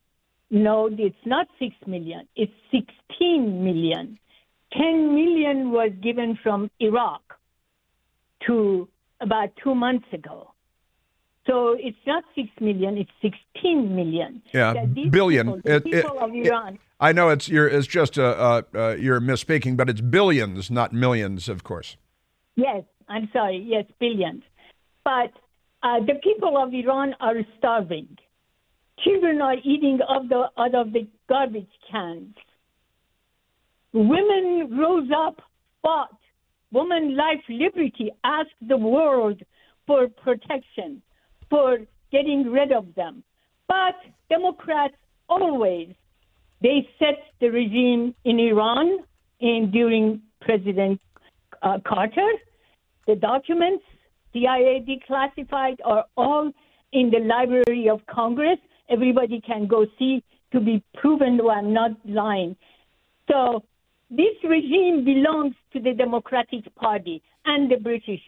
No, 0.52 0.90
it's 0.92 1.26
not 1.26 1.48
six 1.60 1.76
million. 1.86 2.28
It's 2.36 2.52
sixteen 2.72 3.64
million. 3.64 4.18
Ten 4.74 5.16
million 5.16 5.72
was 5.72 5.92
given 6.02 6.38
from 6.42 6.70
Iraq 6.80 7.22
to 8.48 8.88
about 9.22 9.50
two 9.64 9.76
months 9.76 10.08
ago. 10.12 10.52
So 11.46 11.76
it's 11.80 11.98
not 12.06 12.24
six 12.36 12.50
million; 12.60 12.98
it's 12.98 13.12
sixteen 13.22 13.96
million. 13.96 14.42
Yeah, 14.54 14.86
billion. 15.10 15.48
People, 15.48 15.62
the 15.64 15.76
it, 15.76 15.84
people 15.84 16.18
it, 16.18 16.22
of 16.22 16.34
Iran. 16.34 16.74
It, 16.76 16.82
I 17.00 17.12
know 17.12 17.30
it's 17.30 17.48
you're 17.48 17.68
it's 17.68 17.88
just 17.88 18.18
a, 18.18 18.26
uh, 18.26 18.62
uh, 18.76 18.96
you're 19.00 19.22
misspeaking, 19.22 19.78
but 19.78 19.90
it's 19.90 20.02
billions, 20.02 20.70
not 20.70 20.94
millions, 20.94 21.48
of 21.48 21.64
course. 21.64 21.96
Yes, 22.56 22.84
I'm 23.08 23.30
sorry. 23.32 23.64
Yes, 23.66 23.86
billions. 24.00 24.44
But 25.04 25.32
uh, 25.82 26.02
the 26.02 26.16
people 26.24 26.58
of 26.58 26.74
Iran 26.74 27.16
are 27.20 27.38
starving. 27.58 28.18
Children 29.04 29.42
are 29.42 29.56
eating 29.64 30.00
of 30.08 30.30
the, 30.30 30.50
out 30.58 30.76
of 30.76 30.94
the 30.94 31.08
garbage 31.28 31.70
cans. 31.90 32.36
Women 33.94 34.78
rose 34.78 35.10
up, 35.16 35.42
fought. 35.82 36.18
Woman, 36.72 37.16
life, 37.16 37.42
liberty 37.50 38.12
asked 38.24 38.50
the 38.68 38.78
world 38.78 39.42
for 39.88 40.08
protection, 40.08 41.02
for 41.50 41.80
getting 42.12 42.52
rid 42.52 42.72
of 42.72 42.94
them. 42.96 43.24
But 43.68 43.96
Democrats 44.30 44.96
always 45.28 45.96
they 46.62 46.88
set 47.00 47.20
the 47.40 47.50
regime 47.50 48.14
in 48.26 48.40
Iran 48.40 49.00
in 49.40 49.72
during 49.72 50.22
President 50.42 51.00
uh, 51.62 51.80
Carter. 51.86 52.32
The 53.08 53.16
documents 53.16 53.84
CIA 54.34 54.86
declassified 54.88 55.78
are 55.86 56.06
all 56.18 56.52
in 56.92 57.10
the 57.12 57.20
Library 57.20 57.88
of 57.90 58.06
Congress. 58.08 58.60
Everybody 58.90 59.42
can 59.42 59.68
go 59.68 59.86
see 59.98 60.24
to 60.52 60.60
be 60.60 60.84
proven 60.96 61.38
that 61.38 61.46
I'm 61.46 61.74
not 61.74 61.92
lying. 62.06 62.56
So 63.30 63.64
this 64.10 64.36
regime 64.44 65.06
belongs 65.06 65.56
to 65.74 65.80
the 65.80 65.94
Democratic 65.94 66.74
Party 66.76 67.22
and 67.46 67.72
the 67.72 67.78
British 67.78 68.22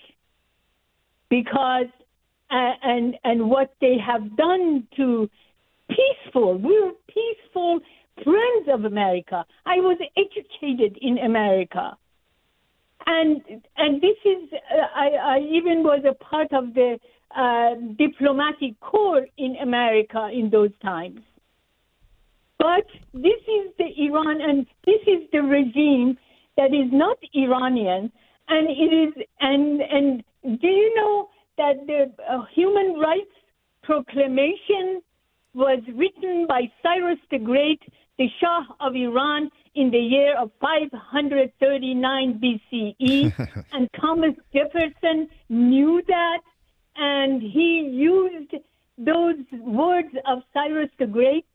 because 1.30 1.88
uh, 2.52 2.74
and 2.84 3.15
and 3.24 3.50
what 3.50 3.74
they 3.82 3.95
have 4.06 4.36
done 4.36 4.88
to 4.97 5.30
peaceful 5.89 6.58
we're 6.58 6.91
peaceful 7.08 7.80
friends 8.24 8.67
of 8.71 8.86
America. 8.86 9.45
I 9.65 9.78
was 9.78 9.97
educated 10.15 10.97
in 11.02 11.17
America 11.17 11.97
and 13.06 13.41
and 13.78 14.02
this 14.02 14.17
is 14.26 14.50
uh, 14.54 14.86
I, 14.95 15.08
I 15.08 15.39
even 15.39 15.84
was 15.84 16.04
a 16.08 16.13
part 16.24 16.54
of 16.54 16.74
the 16.74 17.00
uh, 17.36 17.76
diplomatic 17.98 18.80
corps 18.80 19.26
in 19.38 19.56
America 19.62 20.30
in 20.34 20.50
those 20.50 20.72
times. 20.82 21.22
But 22.60 22.86
this 23.13 23.41
is 23.48 23.72
the 23.78 23.89
Iran, 24.06 24.39
and 24.41 24.67
this 24.86 25.02
is 25.08 25.30
the 25.32 25.41
regime 25.41 26.17
that 26.58 26.74
is 26.74 26.91
not 26.91 27.17
Iranian, 27.34 28.12
and 28.48 28.67
it 28.70 28.94
is 29.04 29.13
and 29.39 29.82
and 29.82 30.24
do 30.62 30.67
you 30.67 30.96
know 30.96 31.30
that 31.58 31.88
the 31.88 32.12
uh, 32.30 32.44
Human 32.54 33.00
Rights 33.00 33.32
Proclamation 33.84 35.02
was 35.54 35.80
written 35.96 36.46
by 36.48 36.72
Cyrus 36.84 37.20
the 37.30 37.39
Great, 37.39 37.82
the 38.17 38.28
Shah 38.39 38.63
of 38.80 38.96
Iran, 38.96 39.50
in 39.74 39.89
the 39.89 39.98
year 39.98 40.38
of 40.38 40.52
539 40.60 42.41
BCE, 42.41 43.65
and 43.72 43.89
Thomas 44.00 44.36
Jefferson 44.54 45.30
knew 45.50 46.02
that, 46.08 46.39
and 46.95 47.41
he 47.41 47.89
used 47.91 48.54
those 48.97 49.36
words 49.62 50.10
of 50.27 50.39
Cyrus 50.54 50.89
the 50.99 51.08
Great 51.08 51.45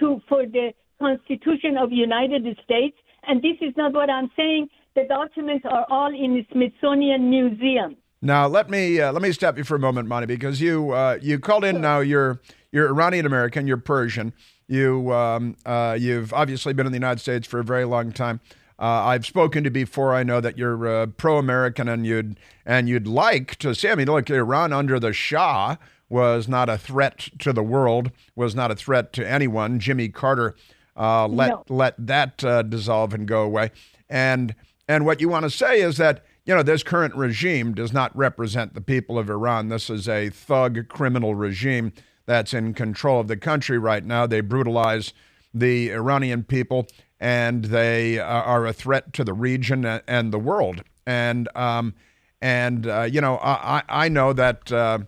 to 0.00 0.20
for 0.28 0.46
the 0.46 0.72
Constitution 0.98 1.76
of 1.76 1.92
United 1.92 2.42
States. 2.64 2.96
And 3.26 3.42
this 3.42 3.56
is 3.60 3.74
not 3.76 3.92
what 3.92 4.10
I'm 4.10 4.30
saying. 4.36 4.68
The 4.94 5.04
documents 5.08 5.66
are 5.68 5.86
all 5.90 6.08
in 6.08 6.34
the 6.34 6.46
Smithsonian 6.52 7.28
Museum. 7.28 7.96
Now 8.22 8.46
let 8.46 8.70
me 8.70 9.00
uh, 9.00 9.12
let 9.12 9.22
me 9.22 9.30
stop 9.32 9.58
you 9.58 9.64
for 9.64 9.76
a 9.76 9.78
moment, 9.78 10.08
Monty, 10.08 10.26
because 10.26 10.60
you 10.60 10.92
uh, 10.92 11.18
you 11.20 11.38
called 11.38 11.64
in. 11.64 11.80
Now 11.80 12.00
you're 12.00 12.40
you're 12.72 12.88
Iranian 12.88 13.26
American, 13.26 13.66
you're 13.66 13.76
Persian. 13.76 14.32
You 14.68 15.12
um, 15.12 15.56
uh, 15.66 15.96
you've 16.00 16.32
obviously 16.32 16.72
been 16.72 16.86
in 16.86 16.92
the 16.92 16.96
United 16.96 17.20
States 17.20 17.46
for 17.46 17.60
a 17.60 17.64
very 17.64 17.84
long 17.84 18.12
time. 18.12 18.40
Uh, 18.78 19.06
I've 19.06 19.24
spoken 19.24 19.64
to 19.64 19.70
before. 19.70 20.14
I 20.14 20.22
know 20.22 20.40
that 20.40 20.58
you're 20.58 20.86
uh, 20.86 21.06
pro-American 21.06 21.88
and 21.88 22.06
you'd 22.06 22.38
and 22.64 22.88
you'd 22.88 23.06
like 23.06 23.56
to 23.56 23.74
see. 23.74 23.88
I 23.88 23.94
mean, 23.94 24.06
look, 24.06 24.28
Iran 24.28 24.72
under 24.72 25.00
the 25.00 25.12
Shah 25.12 25.76
was 26.08 26.46
not 26.46 26.68
a 26.68 26.78
threat 26.78 27.28
to 27.38 27.52
the 27.52 27.62
world. 27.62 28.10
Was 28.34 28.54
not 28.54 28.70
a 28.70 28.76
threat 28.76 29.12
to 29.14 29.28
anyone. 29.28 29.80
Jimmy 29.80 30.08
Carter 30.08 30.54
uh, 30.96 31.26
let 31.26 31.50
no. 31.50 31.64
let 31.68 31.94
that 31.98 32.42
uh, 32.44 32.62
dissolve 32.62 33.14
and 33.14 33.26
go 33.26 33.42
away. 33.42 33.70
And 34.08 34.54
and 34.88 35.04
what 35.04 35.20
you 35.20 35.28
want 35.28 35.44
to 35.44 35.50
say 35.50 35.80
is 35.80 35.96
that 35.96 36.24
you 36.44 36.54
know 36.54 36.62
this 36.62 36.82
current 36.82 37.14
regime 37.14 37.74
does 37.74 37.92
not 37.92 38.16
represent 38.16 38.74
the 38.74 38.80
people 38.80 39.18
of 39.18 39.28
Iran. 39.28 39.68
This 39.68 39.90
is 39.90 40.08
a 40.08 40.30
thug 40.30 40.88
criminal 40.88 41.34
regime 41.34 41.92
that's 42.26 42.54
in 42.54 42.74
control 42.74 43.20
of 43.20 43.28
the 43.28 43.36
country 43.36 43.78
right 43.78 44.04
now. 44.04 44.26
They 44.26 44.40
brutalize 44.40 45.12
the 45.54 45.90
Iranian 45.90 46.44
people, 46.44 46.86
and 47.20 47.66
they 47.66 48.18
uh, 48.18 48.24
are 48.24 48.66
a 48.66 48.72
threat 48.72 49.12
to 49.14 49.24
the 49.24 49.32
region 49.32 49.84
and 49.84 50.32
the 50.32 50.38
world. 50.38 50.82
And 51.06 51.48
um, 51.56 51.94
and 52.40 52.86
uh, 52.86 53.02
you 53.02 53.20
know, 53.20 53.38
I 53.42 53.82
I 53.88 54.08
know 54.08 54.32
that 54.32 54.70
uh, 54.72 54.98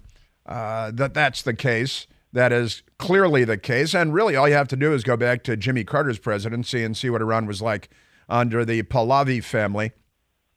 uh, 0.47 0.91
that 0.95 1.15
that's 1.15 1.43
the 1.43 1.55
case. 1.55 2.07
That 2.33 2.53
is 2.53 2.83
clearly 2.99 3.45
the 3.45 3.57
case. 3.57 3.95
And 3.95 4.13
really, 4.13 4.37
all 4.37 4.47
you 4.47 4.55
have 4.55 4.69
to 4.69 4.77
do 4.77 4.93
is 4.93 5.03
go 5.03 5.17
back 5.17 5.43
to 5.45 5.57
Jimmy 5.57 5.83
Carter's 5.83 6.19
presidency 6.19 6.85
and 6.85 6.95
see 6.95 7.09
what 7.09 7.23
Iran 7.23 7.47
was 7.47 7.63
like 7.63 7.89
under 8.29 8.67
the 8.67 8.83
Pahlavi 8.83 9.43
family. 9.43 9.93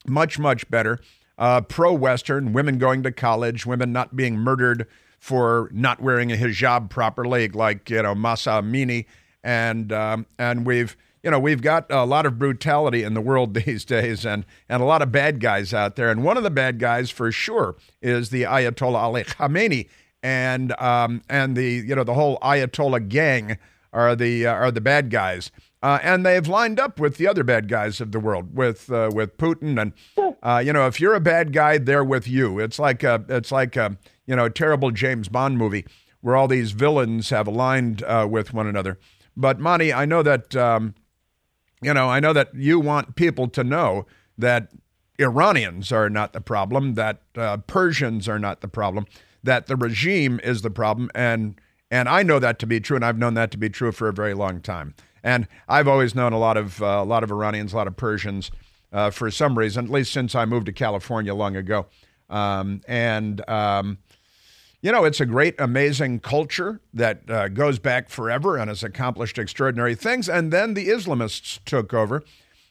much, 0.05 0.37
much 0.37 0.69
better. 0.69 0.99
Uh, 1.37 1.61
Pro 1.61 1.93
Western, 1.93 2.53
women 2.53 2.77
going 2.77 3.03
to 3.03 3.11
college, 3.11 3.65
women 3.65 3.91
not 3.91 4.15
being 4.15 4.35
murdered 4.35 4.85
for 5.19 5.69
not 5.71 6.01
wearing 6.01 6.31
a 6.31 6.35
hijab 6.35 6.89
properly, 6.89 7.47
like 7.47 7.89
you 7.89 8.01
know 8.01 8.13
Mahsa 8.13 8.49
Amini, 8.61 9.05
and 9.43 9.91
um, 9.93 10.25
and 10.37 10.65
we've 10.65 10.97
you 11.23 11.31
know 11.31 11.39
we've 11.39 11.61
got 11.61 11.85
a 11.89 12.05
lot 12.05 12.25
of 12.25 12.39
brutality 12.39 13.03
in 13.03 13.13
the 13.13 13.21
world 13.21 13.53
these 13.65 13.85
days, 13.85 14.25
and 14.25 14.45
and 14.69 14.81
a 14.81 14.85
lot 14.85 15.01
of 15.01 15.11
bad 15.11 15.39
guys 15.39 15.73
out 15.73 15.95
there. 15.95 16.09
And 16.09 16.23
one 16.23 16.37
of 16.37 16.43
the 16.43 16.51
bad 16.51 16.79
guys 16.79 17.09
for 17.09 17.31
sure 17.31 17.75
is 18.01 18.29
the 18.29 18.43
Ayatollah 18.43 18.99
Ali 18.99 19.23
Khamenei, 19.23 19.89
and 20.23 20.79
um, 20.79 21.21
and 21.29 21.55
the 21.55 21.83
you 21.87 21.95
know 21.95 22.03
the 22.03 22.13
whole 22.13 22.37
Ayatollah 22.39 23.07
gang 23.09 23.57
are 23.93 24.15
the 24.15 24.47
uh, 24.47 24.53
are 24.53 24.71
the 24.71 24.81
bad 24.81 25.09
guys. 25.09 25.51
Uh, 25.83 25.97
and 26.03 26.23
they've 26.23 26.47
lined 26.47 26.79
up 26.79 26.99
with 26.99 27.17
the 27.17 27.27
other 27.27 27.43
bad 27.43 27.67
guys 27.67 27.99
of 27.99 28.11
the 28.11 28.19
world, 28.19 28.55
with 28.55 28.91
uh, 28.91 29.09
with 29.11 29.35
Putin, 29.37 29.81
and 29.81 29.93
uh, 30.43 30.61
you 30.63 30.73
know, 30.73 30.87
if 30.87 30.99
you're 30.99 31.13
a 31.13 31.21
bad 31.21 31.53
guy, 31.53 31.77
they're 31.77 32.03
with 32.03 32.27
you. 32.27 32.59
It's 32.59 32.79
like 32.79 33.03
a, 33.03 33.23
it's 33.29 33.51
like 33.51 33.75
a, 33.75 33.97
you 34.25 34.35
know, 34.35 34.45
a 34.45 34.49
terrible 34.49 34.91
James 34.91 35.29
Bond 35.29 35.57
movie 35.57 35.85
where 36.21 36.35
all 36.35 36.47
these 36.47 36.71
villains 36.71 37.29
have 37.29 37.47
aligned 37.47 38.03
uh, 38.03 38.27
with 38.29 38.53
one 38.53 38.67
another. 38.67 38.99
But 39.35 39.59
Mani, 39.59 39.93
I 39.93 40.05
know 40.05 40.23
that, 40.23 40.55
um, 40.55 40.93
you 41.81 41.93
know, 41.93 42.09
I 42.09 42.19
know 42.19 42.33
that 42.33 42.53
you 42.53 42.79
want 42.79 43.15
people 43.15 43.47
to 43.49 43.63
know 43.63 44.05
that 44.37 44.69
Iranians 45.19 45.91
are 45.91 46.09
not 46.09 46.33
the 46.33 46.41
problem, 46.41 46.95
that 46.95 47.21
uh, 47.35 47.57
Persians 47.57 48.27
are 48.27 48.39
not 48.39 48.61
the 48.61 48.67
problem, 48.67 49.05
that 49.43 49.67
the 49.67 49.75
regime 49.75 50.39
is 50.43 50.61
the 50.61 50.69
problem, 50.69 51.09
and 51.15 51.59
and 51.89 52.07
I 52.07 52.23
know 52.23 52.39
that 52.39 52.57
to 52.59 52.65
be 52.65 52.79
true, 52.79 52.95
and 52.95 53.03
I've 53.03 53.17
known 53.17 53.33
that 53.33 53.51
to 53.51 53.57
be 53.57 53.69
true 53.69 53.91
for 53.91 54.07
a 54.07 54.13
very 54.13 54.33
long 54.33 54.61
time. 54.61 54.95
And 55.23 55.45
I've 55.67 55.89
always 55.89 56.15
known 56.15 56.31
a 56.31 56.39
lot 56.39 56.57
of 56.57 56.81
uh, 56.81 56.85
a 56.85 57.03
lot 57.03 57.23
of 57.23 57.31
Iranians, 57.31 57.73
a 57.73 57.75
lot 57.75 57.87
of 57.87 57.97
Persians, 57.97 58.51
uh, 58.93 59.09
for 59.09 59.29
some 59.29 59.57
reason, 59.57 59.85
at 59.85 59.91
least 59.91 60.11
since 60.11 60.33
I 60.35 60.45
moved 60.45 60.67
to 60.67 60.73
California 60.73 61.33
long 61.35 61.55
ago. 61.55 61.87
Um, 62.29 62.81
and 62.87 63.47
um, 63.49 63.97
you 64.81 64.91
know, 64.91 65.05
it's 65.05 65.21
a 65.21 65.25
great, 65.25 65.55
amazing 65.59 66.19
culture 66.19 66.81
that 66.93 67.29
uh, 67.29 67.47
goes 67.49 67.77
back 67.77 68.09
forever 68.09 68.57
and 68.57 68.67
has 68.67 68.83
accomplished 68.83 69.37
extraordinary 69.37 69.93
things. 69.93 70.27
And 70.27 70.51
then 70.51 70.73
the 70.73 70.87
Islamists 70.87 71.59
took 71.65 71.93
over 71.93 72.23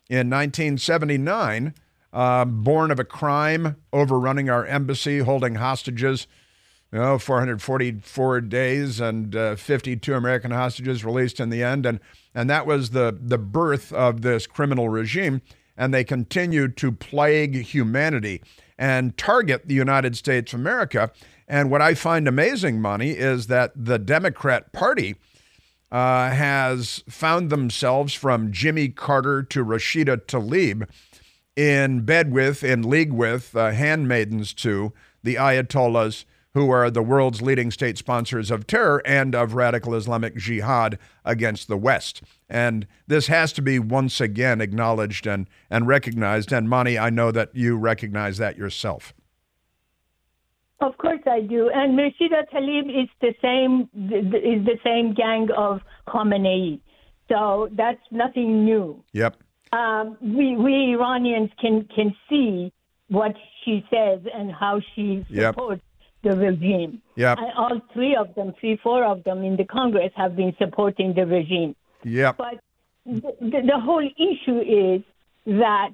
in 0.08 0.28
1979, 0.28 1.74
uh, 2.12 2.44
born 2.44 2.90
of 2.90 2.98
a 2.98 3.04
crime, 3.04 3.76
overrunning 3.92 4.50
our 4.50 4.66
embassy, 4.66 5.20
holding 5.20 5.54
hostages 5.54 6.26
you 6.92 6.98
know, 6.98 7.18
444 7.18 8.40
days 8.40 9.00
and 9.00 9.36
uh, 9.36 9.54
52 9.54 10.12
American 10.12 10.50
hostages 10.50 11.04
released 11.04 11.38
in 11.38 11.50
the 11.50 11.62
end. 11.62 11.86
And, 11.86 12.00
and 12.34 12.50
that 12.50 12.66
was 12.66 12.90
the, 12.90 13.16
the 13.20 13.38
birth 13.38 13.92
of 13.92 14.22
this 14.22 14.48
criminal 14.48 14.88
regime. 14.88 15.42
And 15.76 15.94
they 15.94 16.04
continued 16.04 16.76
to 16.78 16.90
plague 16.90 17.54
humanity 17.62 18.42
and 18.80 19.14
target 19.18 19.68
the 19.68 19.74
United 19.74 20.16
States 20.16 20.54
of 20.54 20.58
America. 20.58 21.12
And 21.46 21.70
what 21.70 21.82
I 21.82 21.94
find 21.94 22.26
amazing, 22.26 22.80
Mani, 22.80 23.10
is 23.10 23.46
that 23.48 23.72
the 23.76 23.98
Democrat 23.98 24.72
Party 24.72 25.16
uh, 25.92 26.30
has 26.30 27.04
found 27.06 27.50
themselves 27.50 28.14
from 28.14 28.50
Jimmy 28.50 28.88
Carter 28.88 29.42
to 29.42 29.64
Rashida 29.64 30.16
Tlaib 30.24 30.88
in 31.54 32.00
bed 32.06 32.32
with, 32.32 32.64
in 32.64 32.88
league 32.88 33.12
with, 33.12 33.54
uh, 33.54 33.72
handmaidens 33.72 34.54
to 34.54 34.94
the 35.22 35.34
Ayatollahs 35.34 36.24
who 36.54 36.70
are 36.70 36.90
the 36.90 37.02
world's 37.02 37.40
leading 37.40 37.70
state 37.70 37.96
sponsors 37.96 38.50
of 38.50 38.66
terror 38.66 39.02
and 39.04 39.34
of 39.34 39.54
radical 39.54 39.94
Islamic 39.94 40.36
jihad 40.36 40.98
against 41.24 41.68
the 41.68 41.76
West. 41.76 42.22
And 42.48 42.86
this 43.06 43.28
has 43.28 43.52
to 43.54 43.62
be 43.62 43.78
once 43.78 44.20
again 44.20 44.60
acknowledged 44.60 45.26
and, 45.26 45.48
and 45.70 45.86
recognized. 45.86 46.52
And 46.52 46.68
Mani, 46.68 46.98
I 46.98 47.10
know 47.10 47.30
that 47.30 47.50
you 47.54 47.76
recognize 47.76 48.38
that 48.38 48.56
yourself. 48.56 49.14
Of 50.80 50.96
course 50.98 51.20
I 51.26 51.40
do. 51.40 51.70
And 51.72 51.98
Rashida 51.98 52.48
Tlaib 52.52 52.88
is 52.88 53.08
the 53.20 53.34
same 53.42 53.82
is 53.94 54.64
the 54.64 54.78
same 54.82 55.12
gang 55.12 55.48
of 55.54 55.80
Khamenei. 56.08 56.80
So 57.28 57.68
that's 57.72 58.00
nothing 58.10 58.64
new. 58.64 59.04
Yep. 59.12 59.36
Um, 59.72 60.16
we 60.22 60.56
we 60.56 60.94
Iranians 60.94 61.50
can 61.60 61.86
can 61.94 62.16
see 62.30 62.72
what 63.08 63.36
she 63.64 63.84
says 63.90 64.20
and 64.34 64.50
how 64.50 64.80
she 64.94 65.24
supports 65.32 65.82
the 66.22 66.36
regime. 66.36 67.00
Yeah. 67.16 67.34
all 67.56 67.80
three 67.92 68.16
of 68.16 68.34
them, 68.34 68.52
three, 68.60 68.78
four 68.82 69.04
of 69.04 69.24
them 69.24 69.42
in 69.42 69.56
the 69.56 69.64
Congress 69.64 70.12
have 70.16 70.36
been 70.36 70.54
supporting 70.58 71.14
the 71.14 71.26
regime. 71.26 71.74
Yeah. 72.04 72.32
But 72.32 72.60
the, 73.06 73.32
the 73.40 73.78
whole 73.78 74.06
issue 74.16 74.60
is 74.60 75.02
that 75.46 75.90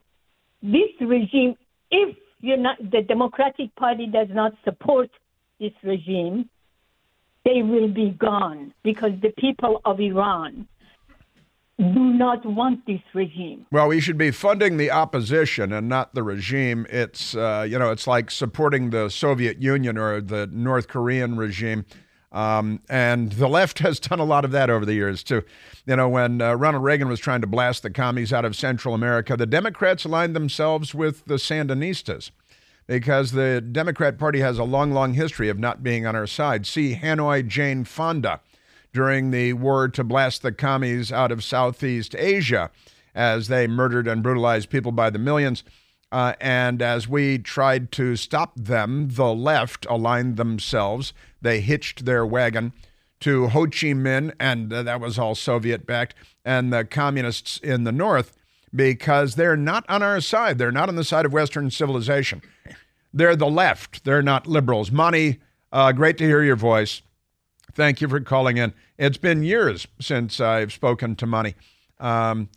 this 0.62 0.90
regime, 1.00 1.56
if 1.90 2.16
you're 2.40 2.56
not, 2.56 2.78
the 2.78 3.02
Democratic 3.02 3.74
Party 3.76 4.06
does 4.06 4.28
not 4.30 4.52
support 4.64 5.10
this 5.60 5.72
regime, 5.82 6.48
they 7.44 7.62
will 7.62 7.88
be 7.88 8.10
gone 8.10 8.74
because 8.82 9.12
the 9.22 9.32
people 9.38 9.80
of 9.84 10.00
Iran 10.00 10.66
do 11.78 12.00
not 12.00 12.44
want 12.46 12.86
this 12.86 13.00
regime. 13.14 13.66
Well, 13.70 13.88
we 13.88 14.00
should 14.00 14.16
be 14.16 14.30
funding 14.30 14.78
the 14.78 14.90
opposition 14.90 15.72
and 15.72 15.88
not 15.88 16.14
the 16.14 16.22
regime. 16.22 16.86
It's 16.88 17.34
uh, 17.34 17.66
you 17.68 17.78
know, 17.78 17.90
it's 17.90 18.06
like 18.06 18.30
supporting 18.30 18.90
the 18.90 19.10
Soviet 19.10 19.60
Union 19.60 19.98
or 19.98 20.20
the 20.20 20.46
North 20.46 20.88
Korean 20.88 21.36
regime. 21.36 21.84
Um, 22.32 22.80
and 22.88 23.32
the 23.32 23.48
left 23.48 23.78
has 23.80 24.00
done 24.00 24.20
a 24.20 24.24
lot 24.24 24.44
of 24.44 24.52
that 24.52 24.70
over 24.70 24.84
the 24.84 24.94
years, 24.94 25.22
too. 25.22 25.42
You 25.86 25.96
know, 25.96 26.08
when 26.08 26.40
uh, 26.40 26.54
Ronald 26.54 26.84
Reagan 26.84 27.08
was 27.08 27.20
trying 27.20 27.40
to 27.42 27.46
blast 27.46 27.82
the 27.82 27.90
commies 27.90 28.32
out 28.32 28.44
of 28.44 28.56
Central 28.56 28.94
America, 28.94 29.36
the 29.36 29.46
Democrats 29.46 30.04
aligned 30.04 30.34
themselves 30.34 30.94
with 30.94 31.24
the 31.26 31.34
Sandinistas 31.34 32.30
because 32.86 33.32
the 33.32 33.60
Democrat 33.60 34.18
Party 34.18 34.40
has 34.40 34.58
a 34.58 34.64
long, 34.64 34.92
long 34.92 35.14
history 35.14 35.48
of 35.48 35.58
not 35.58 35.82
being 35.82 36.06
on 36.06 36.14
our 36.14 36.26
side. 36.26 36.66
See 36.66 36.94
Hanoi 36.94 37.46
Jane 37.46 37.84
Fonda 37.84 38.40
during 38.96 39.30
the 39.30 39.52
war 39.52 39.88
to 39.88 40.02
blast 40.02 40.40
the 40.40 40.50
commies 40.50 41.12
out 41.12 41.30
of 41.30 41.44
Southeast 41.44 42.16
Asia 42.16 42.70
as 43.14 43.48
they 43.48 43.66
murdered 43.66 44.08
and 44.08 44.22
brutalized 44.22 44.70
people 44.70 44.90
by 44.90 45.10
the 45.10 45.18
millions. 45.18 45.62
Uh, 46.10 46.32
and 46.40 46.80
as 46.80 47.06
we 47.06 47.36
tried 47.36 47.92
to 47.92 48.16
stop 48.16 48.54
them, 48.56 49.10
the 49.10 49.34
left 49.34 49.84
aligned 49.90 50.38
themselves. 50.38 51.12
They 51.42 51.60
hitched 51.60 52.06
their 52.06 52.24
wagon 52.24 52.72
to 53.20 53.48
Ho 53.48 53.64
Chi 53.64 53.92
Minh, 53.92 54.32
and 54.40 54.70
that 54.70 54.98
was 54.98 55.18
all 55.18 55.34
Soviet 55.34 55.86
backed, 55.86 56.14
and 56.42 56.72
the 56.72 56.86
communists 56.86 57.58
in 57.58 57.84
the 57.84 57.92
north 57.92 58.32
because 58.74 59.34
they're 59.34 59.58
not 59.58 59.84
on 59.90 60.02
our 60.02 60.22
side. 60.22 60.56
They're 60.56 60.72
not 60.72 60.88
on 60.88 60.96
the 60.96 61.04
side 61.04 61.26
of 61.26 61.34
Western 61.34 61.70
civilization. 61.70 62.40
They're 63.12 63.36
the 63.36 63.46
left. 63.46 64.04
They're 64.04 64.22
not 64.22 64.46
liberals. 64.46 64.90
Mani, 64.90 65.40
uh, 65.70 65.92
great 65.92 66.16
to 66.16 66.24
hear 66.24 66.42
your 66.42 66.56
voice. 66.56 67.02
Thank 67.76 68.00
you 68.00 68.08
for 68.08 68.20
calling 68.20 68.56
in. 68.56 68.72
It's 68.96 69.18
been 69.18 69.42
years 69.42 69.86
since 70.00 70.40
I've 70.40 70.72
spoken 70.72 71.14
to 71.16 71.26
Mani, 71.26 71.54
um, 72.00 72.48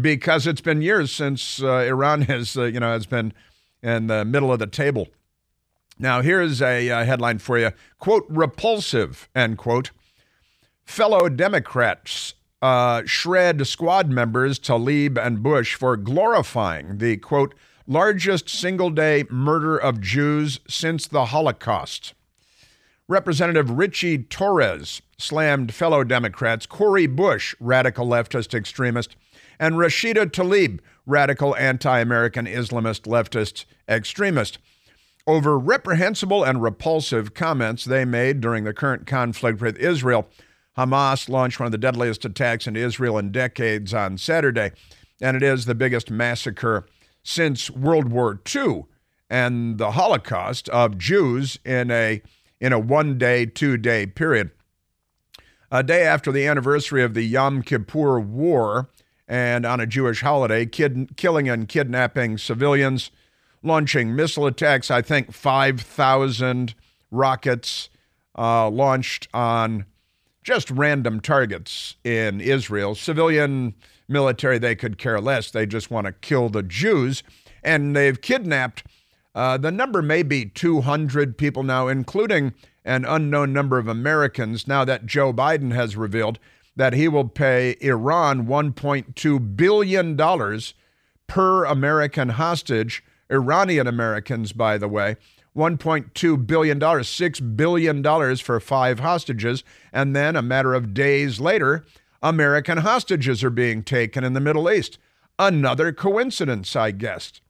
because 0.00 0.48
it's 0.48 0.60
been 0.60 0.82
years 0.82 1.12
since 1.12 1.62
uh, 1.62 1.76
Iran 1.86 2.22
has, 2.32 2.56
uh, 2.56 2.64
you 2.64 2.80
know, 2.80 2.92
has 2.92 3.06
been 3.06 3.32
in 3.84 4.08
the 4.08 4.24
middle 4.24 4.52
of 4.52 4.58
the 4.58 4.66
table. 4.66 5.06
Now, 5.96 6.22
here's 6.22 6.60
a 6.60 6.90
uh, 6.90 7.04
headline 7.04 7.38
for 7.38 7.56
you: 7.56 7.70
"Quote 8.00 8.26
repulsive." 8.28 9.28
End 9.32 9.58
quote. 9.58 9.92
Fellow 10.84 11.28
Democrats 11.28 12.34
uh, 12.60 13.02
shred 13.06 13.64
squad 13.68 14.10
members 14.10 14.58
Tlaib 14.58 15.24
and 15.24 15.40
Bush 15.40 15.76
for 15.76 15.96
glorifying 15.96 16.98
the 16.98 17.16
quote 17.18 17.54
largest 17.86 18.48
single 18.48 18.90
day 18.90 19.24
murder 19.30 19.78
of 19.78 20.00
Jews 20.00 20.58
since 20.66 21.06
the 21.06 21.26
Holocaust. 21.26 22.14
Representative 23.06 23.70
Richie 23.70 24.16
Torres 24.16 25.02
slammed 25.18 25.74
fellow 25.74 26.04
Democrats 26.04 26.64
Cori 26.64 27.06
Bush, 27.06 27.54
radical 27.60 28.06
leftist 28.06 28.54
extremist, 28.54 29.14
and 29.58 29.74
Rashida 29.74 30.24
Tlaib, 30.30 30.80
radical 31.04 31.54
anti 31.56 32.00
American 32.00 32.46
Islamist 32.46 33.02
leftist 33.02 33.66
extremist, 33.86 34.56
over 35.26 35.58
reprehensible 35.58 36.44
and 36.44 36.62
repulsive 36.62 37.34
comments 37.34 37.84
they 37.84 38.06
made 38.06 38.40
during 38.40 38.64
the 38.64 38.72
current 38.72 39.06
conflict 39.06 39.60
with 39.60 39.76
Israel. 39.76 40.30
Hamas 40.78 41.28
launched 41.28 41.60
one 41.60 41.66
of 41.66 41.72
the 41.72 41.78
deadliest 41.78 42.24
attacks 42.24 42.66
in 42.66 42.74
Israel 42.74 43.18
in 43.18 43.30
decades 43.30 43.92
on 43.92 44.16
Saturday, 44.16 44.72
and 45.20 45.36
it 45.36 45.42
is 45.42 45.66
the 45.66 45.74
biggest 45.74 46.10
massacre 46.10 46.86
since 47.22 47.70
World 47.70 48.08
War 48.10 48.40
II 48.54 48.86
and 49.28 49.76
the 49.76 49.90
Holocaust 49.90 50.70
of 50.70 50.96
Jews 50.96 51.58
in 51.66 51.90
a 51.90 52.22
in 52.64 52.72
a 52.72 52.78
one 52.78 53.18
day, 53.18 53.44
two 53.44 53.76
day 53.76 54.06
period. 54.06 54.50
A 55.70 55.82
day 55.82 56.02
after 56.02 56.32
the 56.32 56.46
anniversary 56.46 57.02
of 57.02 57.12
the 57.12 57.20
Yom 57.22 57.60
Kippur 57.60 58.18
War 58.18 58.88
and 59.28 59.66
on 59.66 59.80
a 59.80 59.86
Jewish 59.86 60.22
holiday, 60.22 60.64
kid, 60.64 61.10
killing 61.18 61.46
and 61.46 61.68
kidnapping 61.68 62.38
civilians, 62.38 63.10
launching 63.62 64.16
missile 64.16 64.46
attacks. 64.46 64.90
I 64.90 65.02
think 65.02 65.30
5,000 65.34 66.74
rockets 67.10 67.90
uh, 68.38 68.70
launched 68.70 69.28
on 69.34 69.84
just 70.42 70.70
random 70.70 71.20
targets 71.20 71.96
in 72.02 72.40
Israel. 72.40 72.94
Civilian 72.94 73.74
military, 74.08 74.56
they 74.56 74.74
could 74.74 74.96
care 74.96 75.20
less. 75.20 75.50
They 75.50 75.66
just 75.66 75.90
want 75.90 76.06
to 76.06 76.12
kill 76.12 76.48
the 76.48 76.62
Jews. 76.62 77.22
and 77.62 77.94
they've 77.94 78.20
kidnapped. 78.20 78.84
Uh, 79.34 79.56
the 79.56 79.72
number 79.72 80.00
may 80.00 80.22
be 80.22 80.46
200 80.46 81.36
people 81.36 81.62
now, 81.62 81.88
including 81.88 82.54
an 82.84 83.04
unknown 83.04 83.52
number 83.52 83.78
of 83.78 83.88
Americans. 83.88 84.68
Now 84.68 84.84
that 84.84 85.06
Joe 85.06 85.32
Biden 85.32 85.72
has 85.72 85.96
revealed 85.96 86.38
that 86.76 86.92
he 86.92 87.08
will 87.08 87.28
pay 87.28 87.76
Iran 87.80 88.46
1.2 88.46 89.56
billion 89.56 90.16
dollars 90.16 90.74
per 91.26 91.64
American 91.64 92.30
hostage, 92.30 93.02
Iranian 93.30 93.86
Americans, 93.86 94.52
by 94.52 94.78
the 94.78 94.88
way. 94.88 95.16
$1.2 95.56 96.46
billion, 96.46 96.80
$6 96.80 97.56
billion 97.56 98.36
for 98.36 98.60
five 98.60 99.00
hostages. 99.00 99.62
And 99.92 100.14
then 100.14 100.34
a 100.34 100.42
matter 100.42 100.74
of 100.74 100.92
days 100.92 101.38
later, 101.38 101.84
American 102.22 102.78
hostages 102.78 103.44
are 103.44 103.50
being 103.50 103.84
taken 103.84 104.24
in 104.24 104.32
the 104.32 104.40
Middle 104.40 104.70
East. 104.70 104.98
Another 105.38 105.92
coincidence, 105.92 106.74
I 106.74 106.90
guess. 106.90 107.40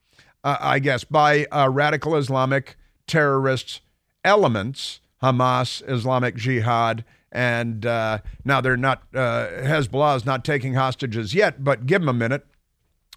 Uh, 0.45 0.57
I 0.61 0.77
guess 0.77 1.03
by 1.03 1.45
uh, 1.45 1.69
radical 1.69 2.15
Islamic 2.15 2.77
terrorists 3.07 3.81
elements, 4.23 4.99
Hamas, 5.23 5.81
Islamic 5.89 6.35
Jihad, 6.35 7.03
and 7.31 7.83
uh, 7.83 8.19
now 8.45 8.61
they're 8.61 8.77
not, 8.77 9.03
uh, 9.15 9.47
Hezbollah 9.47 10.17
is 10.17 10.25
not 10.25 10.45
taking 10.45 10.75
hostages 10.75 11.33
yet, 11.33 11.63
but 11.63 11.87
give 11.87 12.01
them 12.01 12.09
a 12.09 12.13
minute 12.13 12.45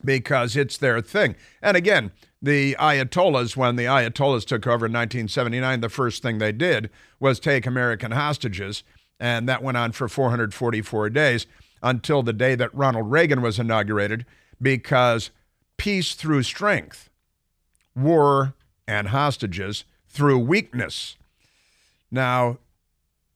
because 0.03 0.57
it's 0.57 0.79
their 0.79 1.03
thing. 1.03 1.37
And 1.61 1.77
again, 1.77 2.13
the 2.41 2.75
Ayatollahs, 2.81 3.57
when 3.57 3.77
the 3.77 3.85
Ayatollahs 3.85 4.47
took 4.47 4.67
over 4.67 4.87
in 4.87 4.93
1979, 4.93 5.81
the 5.83 5.89
first 5.91 6.23
thing 6.23 6.39
they 6.39 6.53
did 6.53 6.89
was 7.21 7.39
take 7.39 7.67
American 7.67 8.13
hostages. 8.13 8.85
And 9.21 9.47
that 9.49 9.63
went 9.63 9.77
on 9.77 9.93
for 9.93 10.09
444 10.09 11.11
days 11.11 11.47
until 11.83 12.23
the 12.23 12.33
day 12.33 12.55
that 12.55 12.75
Ronald 12.75 13.11
Reagan 13.11 13.43
was 13.43 13.59
inaugurated, 13.59 14.25
because 14.63 15.31
peace 15.77 16.15
through 16.15 16.43
strength, 16.45 17.08
war 17.99 18.55
and 18.87 19.09
hostages 19.09 19.85
through 20.09 20.39
weakness. 20.39 21.17
Now, 22.11 22.59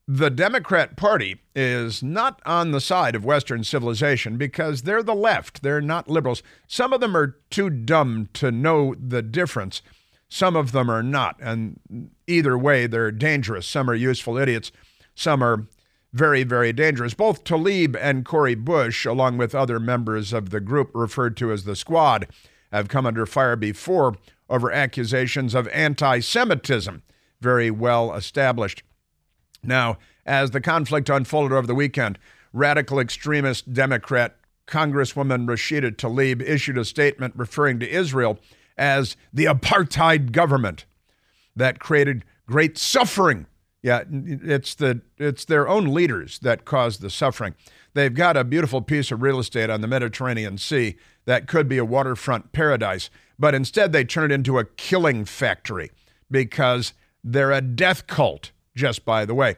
the 0.08 0.30
Democrat 0.30 0.96
Party 0.96 1.40
is 1.54 2.02
not 2.02 2.40
on 2.44 2.72
the 2.72 2.80
side 2.80 3.14
of 3.14 3.24
Western 3.24 3.62
civilization 3.62 4.36
because 4.36 4.82
they're 4.82 5.02
the 5.02 5.14
left. 5.14 5.62
They're 5.62 5.80
not 5.80 6.08
liberals. 6.08 6.42
Some 6.66 6.92
of 6.92 7.00
them 7.00 7.16
are 7.16 7.36
too 7.50 7.70
dumb 7.70 8.28
to 8.34 8.50
know 8.50 8.94
the 8.94 9.22
difference. 9.22 9.80
Some 10.28 10.56
of 10.56 10.72
them 10.72 10.90
are 10.90 11.02
not. 11.02 11.36
And 11.40 12.10
either 12.26 12.58
way, 12.58 12.86
they're 12.86 13.12
dangerous. 13.12 13.66
Some 13.66 13.88
are 13.88 13.94
useful 13.94 14.38
idiots. 14.38 14.72
Some 15.14 15.42
are 15.42 15.66
very, 16.12 16.42
very 16.42 16.72
dangerous. 16.72 17.14
Both 17.14 17.44
Tlaib 17.44 17.96
and 18.00 18.24
Cori 18.24 18.54
Bush, 18.54 19.06
along 19.06 19.38
with 19.38 19.54
other 19.54 19.78
members 19.78 20.32
of 20.32 20.50
the 20.50 20.60
group 20.60 20.90
referred 20.94 21.36
to 21.38 21.52
as 21.52 21.64
the 21.64 21.76
Squad, 21.76 22.26
have 22.72 22.88
come 22.88 23.06
under 23.06 23.24
fire 23.24 23.56
before 23.56 24.16
over 24.52 24.70
accusations 24.70 25.54
of 25.54 25.66
anti 25.68 26.20
Semitism, 26.20 27.02
very 27.40 27.70
well 27.70 28.14
established. 28.14 28.82
Now, 29.64 29.96
as 30.26 30.50
the 30.50 30.60
conflict 30.60 31.08
unfolded 31.08 31.56
over 31.56 31.66
the 31.66 31.74
weekend, 31.74 32.18
radical 32.52 33.00
extremist 33.00 33.72
Democrat 33.72 34.36
Congresswoman 34.66 35.46
Rashida 35.46 35.96
Tlaib 35.96 36.42
issued 36.42 36.76
a 36.76 36.84
statement 36.84 37.34
referring 37.34 37.80
to 37.80 37.90
Israel 37.90 38.38
as 38.76 39.16
the 39.32 39.46
apartheid 39.46 40.32
government 40.32 40.84
that 41.56 41.78
created 41.78 42.24
great 42.46 42.76
suffering. 42.76 43.46
Yeah, 43.82 44.04
it's 44.10 44.74
the 44.74 45.00
it's 45.16 45.46
their 45.46 45.66
own 45.66 45.92
leaders 45.92 46.38
that 46.40 46.64
caused 46.64 47.00
the 47.00 47.10
suffering. 47.10 47.54
They've 47.94 48.14
got 48.14 48.36
a 48.36 48.44
beautiful 48.44 48.82
piece 48.82 49.10
of 49.10 49.22
real 49.22 49.38
estate 49.38 49.70
on 49.70 49.80
the 49.80 49.88
Mediterranean 49.88 50.58
Sea 50.58 50.96
that 51.24 51.48
could 51.48 51.68
be 51.68 51.78
a 51.78 51.84
waterfront 51.84 52.52
paradise, 52.52 53.10
but 53.42 53.56
instead 53.56 53.90
they 53.90 54.04
turn 54.04 54.30
it 54.30 54.34
into 54.34 54.56
a 54.60 54.64
killing 54.64 55.24
factory 55.24 55.90
because 56.30 56.92
they're 57.24 57.50
a 57.50 57.60
death 57.60 58.06
cult 58.06 58.52
just 58.76 59.04
by 59.04 59.24
the 59.24 59.34
way. 59.34 59.56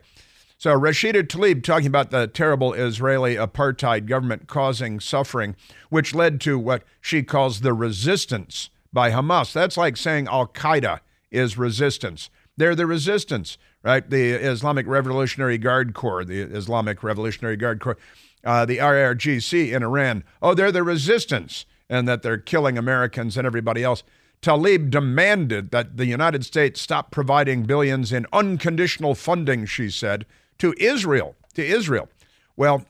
So 0.56 0.70
Rashida 0.70 1.24
Tlaib 1.24 1.62
talking 1.62 1.88
about 1.88 2.10
the 2.10 2.26
terrible 2.26 2.72
Israeli 2.72 3.36
apartheid 3.36 4.06
government 4.06 4.46
causing 4.46 5.00
suffering, 5.00 5.54
which 5.90 6.14
led 6.14 6.40
to 6.40 6.58
what 6.58 6.82
she 7.02 7.22
calls 7.22 7.60
the 7.60 7.74
resistance 7.74 8.70
by 8.90 9.10
Hamas. 9.10 9.52
That's 9.52 9.76
like 9.76 9.98
saying 9.98 10.28
Al 10.28 10.46
Qaeda 10.46 11.00
is 11.30 11.58
resistance. 11.58 12.30
They're 12.56 12.74
the 12.74 12.86
resistance, 12.86 13.58
right? 13.82 14.08
The 14.08 14.30
Islamic 14.30 14.86
Revolutionary 14.86 15.58
Guard 15.58 15.92
Corps, 15.92 16.24
the 16.24 16.40
Islamic 16.40 17.02
Revolutionary 17.02 17.58
Guard 17.58 17.80
Corps, 17.80 17.98
uh, 18.44 18.64
the 18.64 18.78
IRGC 18.78 19.74
in 19.74 19.82
Iran. 19.82 20.24
Oh, 20.40 20.54
they're 20.54 20.72
the 20.72 20.82
resistance, 20.82 21.66
and 21.88 22.08
that 22.08 22.22
they're 22.22 22.38
killing 22.38 22.78
Americans 22.78 23.36
and 23.36 23.46
everybody 23.46 23.82
else. 23.82 24.02
Tlaib 24.42 24.90
demanded 24.90 25.70
that 25.70 25.96
the 25.96 26.06
United 26.06 26.44
States 26.44 26.80
stop 26.80 27.10
providing 27.10 27.62
billions 27.62 28.12
in 28.12 28.26
unconditional 28.32 29.14
funding, 29.14 29.64
she 29.64 29.88
said, 29.88 30.26
to 30.58 30.74
Israel. 30.78 31.34
To 31.54 31.64
Israel. 31.64 32.08
Well, 32.56 32.84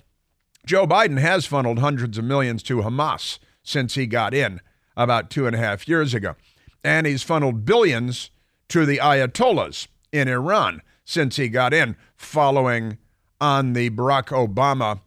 Joe 0.67 0.87
Biden 0.87 1.19
has 1.19 1.47
funneled 1.47 1.79
hundreds 1.79 2.19
of 2.19 2.25
millions 2.25 2.63
to 2.65 2.79
Hamas 2.79 3.39
since 3.63 3.95
he 3.95 4.07
got 4.07 4.35
in 4.35 4.61
about 4.97 5.31
two 5.31 5.47
and 5.47 5.55
a 5.55 5.59
half 5.59 5.87
years 5.87 6.15
ago. 6.15 6.35
And 6.83 7.07
he's 7.07 7.23
funneled 7.23 7.65
billions 7.65 8.31
to 8.69 8.85
the 8.87 8.99
Ayatollahs 8.99 9.89
in 10.13 10.29
Iran 10.29 10.83
since 11.05 11.37
he 11.37 11.49
got 11.49 11.75
in, 11.75 11.97
following 12.17 12.99
on 13.41 13.75
the 13.75 13.91
Barack 13.91 14.29
Obama 14.29 15.01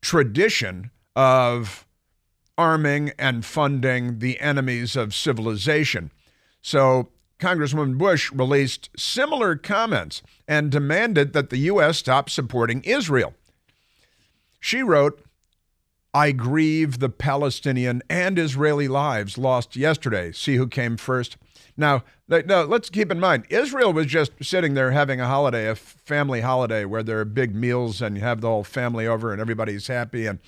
tradition 0.00 0.90
of 1.16 1.86
arming 2.62 3.10
and 3.18 3.44
funding 3.44 4.20
the 4.20 4.38
enemies 4.38 4.94
of 4.94 5.12
civilization. 5.12 6.12
So 6.62 7.08
Congresswoman 7.40 7.98
Bush 7.98 8.30
released 8.30 8.88
similar 8.96 9.56
comments 9.56 10.22
and 10.46 10.70
demanded 10.70 11.32
that 11.32 11.50
the 11.50 11.58
U.S. 11.72 11.98
stop 11.98 12.30
supporting 12.30 12.80
Israel. 12.84 13.34
She 14.60 14.80
wrote, 14.80 15.20
I 16.14 16.30
grieve 16.30 17.00
the 17.00 17.08
Palestinian 17.08 18.00
and 18.08 18.38
Israeli 18.38 18.86
lives 18.86 19.36
lost 19.36 19.74
yesterday. 19.74 20.30
See 20.30 20.54
who 20.54 20.68
came 20.68 20.96
first. 20.96 21.36
Now, 21.76 22.04
no, 22.28 22.62
let's 22.62 22.90
keep 22.90 23.10
in 23.10 23.18
mind, 23.18 23.46
Israel 23.48 23.92
was 23.92 24.06
just 24.06 24.30
sitting 24.40 24.74
there 24.74 24.92
having 24.92 25.20
a 25.20 25.26
holiday, 25.26 25.68
a 25.68 25.74
family 25.74 26.42
holiday, 26.42 26.84
where 26.84 27.02
there 27.02 27.18
are 27.18 27.24
big 27.24 27.56
meals 27.56 28.00
and 28.00 28.16
you 28.16 28.22
have 28.22 28.40
the 28.40 28.48
whole 28.48 28.62
family 28.62 29.06
over 29.06 29.32
and 29.32 29.40
everybody's 29.40 29.88
happy 29.88 30.26
and, 30.26 30.38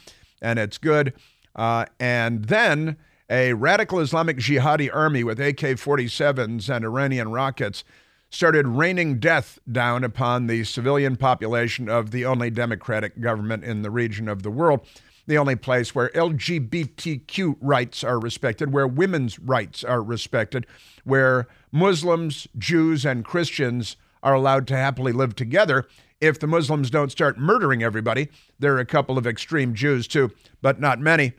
and 0.40 0.60
it's 0.60 0.78
good. 0.78 1.12
Uh, 1.54 1.86
and 2.00 2.46
then 2.46 2.96
a 3.30 3.52
radical 3.54 4.00
Islamic 4.00 4.36
jihadi 4.36 4.94
army 4.94 5.24
with 5.24 5.40
AK 5.40 5.56
47s 5.56 6.68
and 6.68 6.84
Iranian 6.84 7.30
rockets 7.30 7.84
started 8.30 8.66
raining 8.66 9.18
death 9.18 9.58
down 9.70 10.04
upon 10.04 10.46
the 10.46 10.64
civilian 10.64 11.16
population 11.16 11.88
of 11.88 12.10
the 12.10 12.24
only 12.24 12.50
democratic 12.50 13.20
government 13.20 13.64
in 13.64 13.82
the 13.82 13.90
region 13.90 14.28
of 14.28 14.42
the 14.42 14.50
world, 14.50 14.86
the 15.26 15.38
only 15.38 15.56
place 15.56 15.94
where 15.94 16.10
LGBTQ 16.10 17.56
rights 17.60 18.02
are 18.02 18.18
respected, 18.18 18.72
where 18.72 18.88
women's 18.88 19.38
rights 19.38 19.84
are 19.84 20.02
respected, 20.02 20.66
where 21.04 21.46
Muslims, 21.70 22.48
Jews, 22.58 23.06
and 23.06 23.24
Christians 23.24 23.96
are 24.22 24.34
allowed 24.34 24.66
to 24.66 24.76
happily 24.76 25.12
live 25.12 25.36
together 25.36 25.86
if 26.20 26.38
the 26.40 26.46
Muslims 26.46 26.90
don't 26.90 27.12
start 27.12 27.38
murdering 27.38 27.82
everybody. 27.82 28.28
There 28.58 28.74
are 28.74 28.80
a 28.80 28.86
couple 28.86 29.16
of 29.16 29.26
extreme 29.26 29.74
Jews 29.74 30.08
too, 30.08 30.32
but 30.60 30.80
not 30.80 30.98
many. 30.98 31.34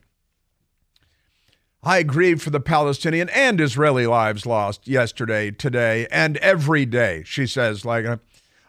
I 1.87 2.01
grieve 2.01 2.41
for 2.41 2.49
the 2.49 2.59
Palestinian 2.59 3.29
and 3.29 3.61
Israeli 3.61 4.07
lives 4.07 4.47
lost 4.47 4.87
yesterday, 4.87 5.51
today, 5.51 6.07
and 6.09 6.35
every 6.37 6.83
day, 6.83 7.21
she 7.27 7.45
says, 7.45 7.85
like, 7.85 8.05
uh, 8.05 8.17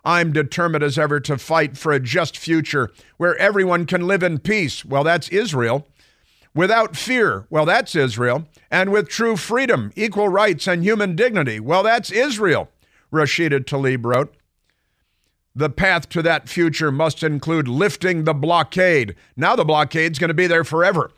I'm 0.05 0.35
determined 0.35 0.85
as 0.85 0.99
ever 0.99 1.19
to 1.21 1.39
fight 1.39 1.79
for 1.79 1.93
a 1.93 1.99
just 1.99 2.37
future 2.37 2.93
where 3.17 3.35
everyone 3.39 3.87
can 3.87 4.07
live 4.07 4.23
in 4.23 4.39
peace. 4.39 4.85
Well, 4.85 5.03
that's 5.03 5.31
Israel. 5.31 5.89
Without 6.55 6.95
fear. 6.95 7.47
Well, 7.49 7.65
that's 7.65 7.97
Israel. 7.97 8.47
And 8.71 8.93
with 8.93 9.09
true 9.09 9.37
freedom, 9.37 9.93
equal 9.97 10.29
rights, 10.29 10.69
and 10.69 10.83
human 10.83 11.17
dignity. 11.17 11.59
Well, 11.59 11.83
that's 11.83 12.11
Israel, 12.11 12.69
Rashida 13.11 13.65
Tlaib 13.65 14.05
wrote. 14.05 14.35
The 15.55 15.71
path 15.71 16.11
to 16.11 16.21
that 16.21 16.51
future 16.51 16.93
must 16.93 17.23
include 17.23 17.67
lifting 17.67 18.25
the 18.25 18.35
blockade. 18.35 19.17
Now 19.37 19.57
the 19.57 19.65
blockade's 19.65 20.19
going 20.19 20.29
to 20.29 20.35
be 20.35 20.47
there 20.47 20.65
forever 20.65 21.13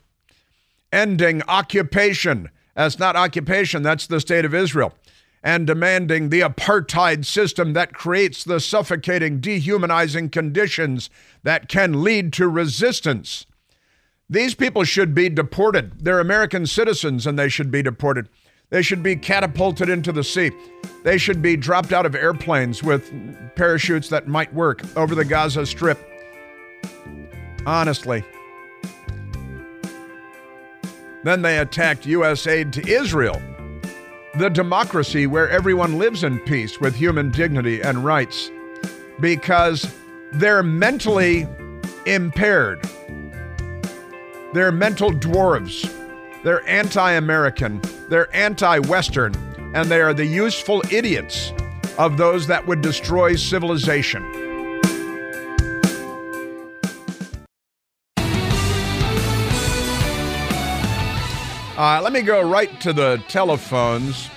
ending 0.91 1.41
occupation. 1.47 2.49
That's 2.75 2.99
not 2.99 3.15
occupation, 3.15 3.83
that's 3.83 4.07
the 4.07 4.19
state 4.19 4.45
of 4.45 4.53
Israel. 4.53 4.93
And 5.41 5.65
demanding 5.65 6.29
the 6.29 6.41
apartheid 6.41 7.25
system 7.25 7.73
that 7.73 7.93
creates 7.93 8.43
the 8.43 8.59
suffocating, 8.59 9.39
dehumanizing 9.39 10.29
conditions 10.29 11.09
that 11.43 11.69
can 11.69 12.03
lead 12.03 12.33
to 12.33 12.47
resistance. 12.47 13.45
These 14.29 14.53
people 14.53 14.83
should 14.83 15.15
be 15.15 15.29
deported. 15.29 16.03
They're 16.03 16.19
American 16.19 16.65
citizens 16.67 17.25
and 17.25 17.39
they 17.39 17.49
should 17.49 17.71
be 17.71 17.81
deported. 17.81 18.29
They 18.69 18.81
should 18.81 19.01
be 19.01 19.15
catapulted 19.15 19.89
into 19.89 20.11
the 20.11 20.23
sea. 20.23 20.51
They 21.03 21.17
should 21.17 21.41
be 21.41 21.55
dropped 21.57 21.91
out 21.91 22.05
of 22.05 22.13
airplanes 22.15 22.83
with 22.83 23.11
parachutes 23.55 24.09
that 24.09 24.27
might 24.27 24.53
work 24.53 24.83
over 24.95 25.15
the 25.15 25.25
Gaza 25.25 25.65
Strip. 25.65 25.99
Then 31.23 31.41
they 31.41 31.59
attacked 31.59 32.05
U.S. 32.05 32.47
aid 32.47 32.71
to 32.73 32.87
Israel, 32.87 33.41
the 34.37 34.49
democracy 34.49 35.27
where 35.27 35.49
everyone 35.49 35.97
lives 35.97 36.23
in 36.23 36.39
peace 36.39 36.79
with 36.79 36.95
human 36.95 37.31
dignity 37.31 37.81
and 37.81 38.05
rights, 38.05 38.51
because 39.19 39.93
they're 40.33 40.63
mentally 40.63 41.47
impaired. 42.05 42.81
They're 44.53 44.71
mental 44.71 45.11
dwarves. 45.11 45.93
They're 46.43 46.67
anti 46.67 47.11
American. 47.11 47.81
They're 48.07 48.33
anti 48.35 48.79
Western. 48.79 49.35
And 49.75 49.89
they 49.89 50.01
are 50.01 50.13
the 50.13 50.25
useful 50.25 50.81
idiots 50.89 51.53
of 51.97 52.17
those 52.17 52.47
that 52.47 52.65
would 52.65 52.81
destroy 52.81 53.35
civilization. 53.35 54.23
Uh, 61.79 62.01
let 62.03 62.11
me 62.11 62.21
go 62.21 62.41
right 62.41 62.81
to 62.81 62.91
the 62.91 63.23
telephones 63.29 64.29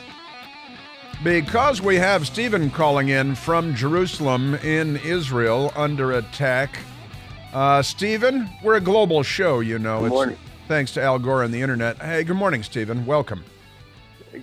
because 1.24 1.82
we 1.82 1.96
have 1.96 2.24
Stephen 2.24 2.70
calling 2.70 3.08
in 3.08 3.34
from 3.34 3.74
Jerusalem 3.74 4.54
in 4.54 4.96
Israel 4.98 5.72
under 5.74 6.12
attack. 6.12 6.78
Uh, 7.52 7.82
Stephen, 7.82 8.48
we're 8.62 8.76
a 8.76 8.80
global 8.80 9.24
show, 9.24 9.58
you 9.58 9.80
know. 9.80 10.02
Good 10.02 10.10
morning. 10.10 10.36
It's 10.36 10.68
thanks 10.68 10.92
to 10.92 11.02
Al 11.02 11.18
Gore 11.18 11.42
and 11.42 11.52
the 11.52 11.60
internet. 11.60 12.00
Hey, 12.00 12.22
good 12.22 12.36
morning, 12.36 12.62
Stephen. 12.62 13.04
Welcome. 13.06 13.42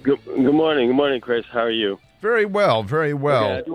Good, 0.04 0.20
good 0.26 0.54
morning. 0.54 0.88
Good 0.88 0.97
morning, 0.97 1.22
Chris. 1.22 1.45
How 1.54 1.62
are 1.62 1.72
you? 1.72 2.00
Very 2.22 2.43
well, 2.43 2.84
very 2.84 3.14
well. 3.14 3.60
Okay, 3.60 3.72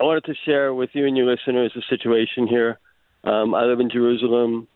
I 0.00 0.02
wanted 0.02 0.24
to 0.24 0.34
share 0.44 0.74
with 0.74 0.90
you 0.92 1.06
and 1.06 1.16
your 1.16 1.26
listeners 1.26 1.70
the 1.72 1.82
situation 1.88 2.48
here. 2.48 2.80
Um, 3.22 3.54
I 3.54 3.62
live 3.62 3.78
in 3.78 3.90
Jerusalem. 3.90 4.66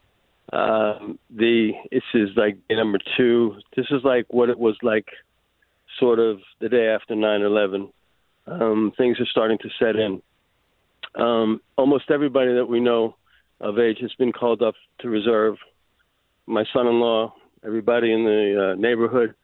Um, 0.53 1.19
the 1.31 1.73
this 1.93 2.03
is 2.15 2.31
like 2.37 2.57
number 2.71 2.99
two. 3.17 3.57
This 3.77 3.87
is 3.91 4.03
like 4.03 4.27
what 4.31 4.49
it 4.49 4.59
was 4.59 4.77
like, 4.83 5.07
sort 5.99 6.19
of 6.19 6.41
the 6.61 6.69
day 6.69 6.89
after 6.89 7.15
9/11. 7.15 7.93
Um, 8.47 8.93
things 8.97 9.21
are 9.21 9.27
starting 9.27 9.59
to 9.59 9.69
set 9.79 9.97
in. 9.97 10.23
Um, 11.15 11.61
almost 11.77 12.11
everybody 12.11 12.55
that 12.55 12.67
we 12.67 12.81
know 12.81 13.17
of 13.61 13.79
age 13.79 13.99
has 14.01 14.13
been 14.19 14.33
called 14.33 14.63
up 14.63 14.75
to 15.01 15.09
reserve. 15.09 15.57
My 16.47 16.65
son-in-law, 16.73 17.33
everybody 17.65 18.13
in 18.13 18.25
the 18.25 18.73
uh, 18.73 18.81
neighborhood. 18.81 19.35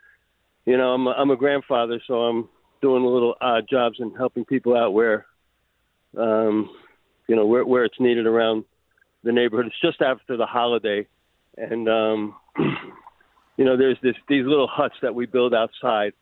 You 0.65 0.77
know, 0.77 0.93
I'm 0.95 1.07
a, 1.07 1.11
I'm 1.11 1.31
a 1.31 1.37
grandfather, 1.37 2.01
so 2.07 2.15
I'm 2.23 2.49
doing 2.83 3.05
a 3.05 3.09
little 3.09 3.35
odd 3.41 3.69
jobs 3.71 4.01
and 4.01 4.17
helping 4.17 4.45
people 4.45 4.77
out 4.77 4.93
where, 4.93 5.27
um, 6.19 6.71
you 7.29 7.37
know, 7.37 7.47
where 7.47 7.65
where 7.65 7.85
it's 7.85 8.01
needed 8.01 8.27
around 8.27 8.65
the 9.23 9.33
neighborhood. 9.33 9.67
It's 9.67 9.81
just 9.81 10.01
after 10.01 10.37
the 10.37 10.47
holiday, 10.47 11.07
and 11.57 11.89
um, 11.89 12.35
you 13.57 13.65
know, 13.65 13.77
there's 13.77 13.99
this 14.03 14.17
these 14.29 14.45
little 14.47 14.69
huts 14.69 14.95
that 15.03 15.15
we 15.15 15.27
build 15.27 15.55
outside 15.55 16.13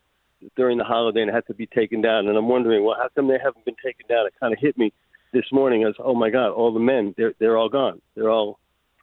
during 0.57 0.79
the 0.79 0.85
holiday 0.85 1.23
and 1.23 1.31
had 1.31 1.47
to 1.47 1.55
be 1.55 1.67
taken 1.67 2.01
down. 2.01 2.29
And 2.29 2.37
I'm 2.37 2.49
wondering, 2.49 2.85
well, 2.85 2.97
how 2.99 3.09
come 3.15 3.29
they 3.29 3.39
haven't 3.43 3.65
been 3.65 3.77
taken 3.85 4.07
down? 4.09 4.27
It 4.27 4.35
kind 4.39 4.53
of 4.53 4.59
hit 4.59 4.77
me 4.77 4.93
this 5.33 5.45
morning 5.51 5.85
as, 5.85 5.95
oh 5.99 6.15
my 6.15 6.31
God, 6.31 6.51
all 6.51 6.73
the 6.73 6.81
men 6.81 7.15
they're 7.17 7.35
they're 7.39 7.57
all 7.57 7.69
gone. 7.69 8.01
They're 8.15 8.31
all 8.31 8.59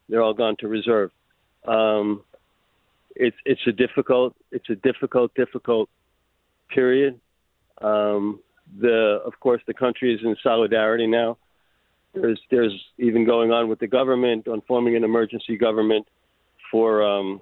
they're 0.10 0.22
all 0.22 0.34
gone 0.34 0.56
to 0.60 0.68
reserve. 0.68 1.12
Um, 1.68 2.24
it's 3.16 3.36
it's 3.46 3.62
a 3.68 3.72
difficult 3.72 4.36
it's 4.52 4.70
a 4.70 4.76
difficult 4.76 5.34
difficult 5.36 5.89
period. 6.70 7.20
Um, 7.82 8.39
the 8.80 9.20
of 9.26 9.39
course 9.39 9.62
the 9.68 9.74
country 9.74 10.14
is 10.14 10.22
in 10.24 10.36
solidarity 10.42 11.08
now. 11.08 11.38
There's 12.14 12.39
there's 12.49 12.74
even 12.97 13.26
going 13.26 13.51
on 13.51 13.70
with 13.70 13.80
the 13.80 13.88
government 13.88 14.47
on 14.47 14.62
forming 14.68 14.95
an 14.95 15.03
emergency 15.03 15.57
government 15.57 16.07
for 16.72 17.03
um, 17.03 17.41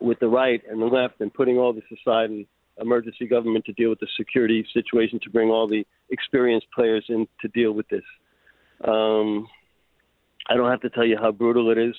with 0.00 0.18
the 0.20 0.28
right 0.28 0.62
and 0.68 0.80
the 0.80 0.86
left 0.86 1.20
and 1.20 1.32
putting 1.32 1.58
all 1.58 1.72
this 1.72 1.84
aside 1.92 2.30
and 2.30 2.46
emergency 2.80 3.26
government 3.26 3.64
to 3.66 3.72
deal 3.72 3.90
with 3.90 4.00
the 4.00 4.08
security 4.16 4.66
situation 4.72 5.20
to 5.22 5.30
bring 5.30 5.48
all 5.50 5.68
the 5.68 5.84
experienced 6.10 6.66
players 6.74 7.04
in 7.08 7.26
to 7.40 7.48
deal 7.48 7.72
with 7.72 7.88
this. 7.88 8.02
Um, 8.84 9.46
I 10.48 10.56
don't 10.56 10.70
have 10.70 10.80
to 10.80 10.90
tell 10.90 11.04
you 11.04 11.18
how 11.20 11.32
brutal 11.32 11.70
it 11.70 11.78
is. 11.78 11.94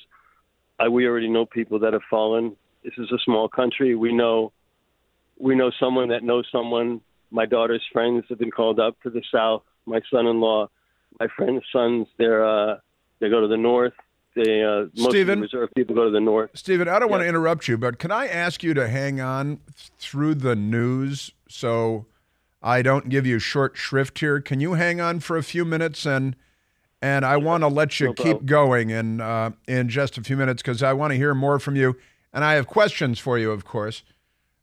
I, 0.80 0.88
we 0.88 1.06
already 1.06 1.28
know 1.28 1.46
people 1.46 1.78
that 1.80 1.92
have 1.92 2.02
fallen. 2.10 2.56
This 2.82 2.94
is 2.98 3.10
a 3.12 3.18
small 3.24 3.48
country. 3.48 3.94
We 3.94 4.12
know 4.12 4.52
we 5.38 5.54
know 5.54 5.70
someone 5.78 6.08
that 6.08 6.22
knows 6.22 6.46
someone. 6.50 7.00
My 7.30 7.46
daughter's 7.46 7.82
friends 7.92 8.24
have 8.28 8.38
been 8.38 8.50
called 8.50 8.78
up 8.78 9.00
to 9.02 9.10
the 9.10 9.22
south. 9.32 9.62
My 9.86 10.00
son-in-law, 10.12 10.68
my 11.22 11.28
friend's 11.36 11.64
sons, 11.72 12.06
they're 12.18 12.46
uh, 12.46 12.78
they 13.20 13.28
go 13.28 13.40
to 13.40 13.48
the 13.48 13.56
north. 13.56 13.92
They 14.34 14.62
uh, 14.62 14.86
most 14.96 15.14
of 15.14 15.26
the 15.26 15.36
reserve 15.36 15.68
people 15.76 15.94
go 15.94 16.04
to 16.04 16.10
the 16.10 16.20
north. 16.20 16.50
Stephen, 16.54 16.88
I 16.88 16.98
don't 16.98 17.10
want 17.10 17.22
to 17.22 17.28
interrupt 17.28 17.68
you, 17.68 17.76
but 17.78 17.98
can 17.98 18.10
I 18.10 18.26
ask 18.26 18.62
you 18.62 18.74
to 18.74 18.88
hang 18.88 19.20
on 19.20 19.60
through 19.98 20.36
the 20.36 20.56
news 20.56 21.32
so 21.48 22.06
I 22.62 22.82
don't 22.82 23.08
give 23.08 23.26
you 23.26 23.38
short 23.38 23.76
shrift 23.76 24.18
here? 24.20 24.40
Can 24.40 24.60
you 24.60 24.74
hang 24.74 25.00
on 25.00 25.20
for 25.20 25.36
a 25.36 25.42
few 25.42 25.64
minutes 25.64 26.06
and 26.06 26.34
and 27.00 27.24
I 27.24 27.36
want 27.36 27.62
to 27.62 27.68
let 27.68 28.00
you 28.00 28.08
No 28.08 28.12
keep 28.14 28.46
going 28.46 28.90
in 28.90 29.20
uh, 29.20 29.50
in 29.68 29.88
just 29.88 30.16
a 30.18 30.22
few 30.22 30.36
minutes 30.36 30.62
because 30.62 30.82
I 30.82 30.92
want 30.92 31.12
to 31.12 31.16
hear 31.16 31.34
more 31.34 31.58
from 31.58 31.76
you 31.76 31.96
and 32.32 32.44
I 32.44 32.54
have 32.54 32.66
questions 32.66 33.18
for 33.18 33.38
you, 33.38 33.50
of 33.50 33.64
course. 33.64 34.02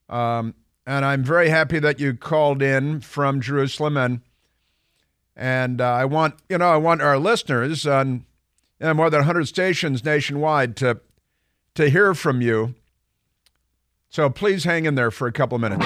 Um, 0.09 0.55
and 0.87 1.05
I'm 1.05 1.23
very 1.23 1.49
happy 1.49 1.77
that 1.77 1.99
you 1.99 2.15
called 2.15 2.63
in 2.63 3.01
from 3.01 3.39
Jerusalem 3.39 3.95
and 3.95 4.21
and 5.39 5.79
uh, 5.79 5.85
I 5.85 6.05
want 6.05 6.35
you 6.49 6.57
know 6.57 6.69
I 6.69 6.77
want 6.77 7.01
our 7.01 7.17
listeners 7.17 7.87
on 7.87 8.25
you 8.79 8.87
know, 8.87 8.93
more 8.93 9.09
than 9.09 9.19
100 9.21 9.47
stations 9.47 10.03
nationwide 10.03 10.75
to 10.77 10.99
to 11.75 11.89
hear 11.89 12.13
from 12.13 12.41
you. 12.41 12.75
So 14.09 14.29
please 14.29 14.65
hang 14.65 14.85
in 14.85 14.95
there 14.95 15.11
for 15.11 15.27
a 15.27 15.31
couple 15.31 15.55
of 15.55 15.61
minutes. 15.61 15.85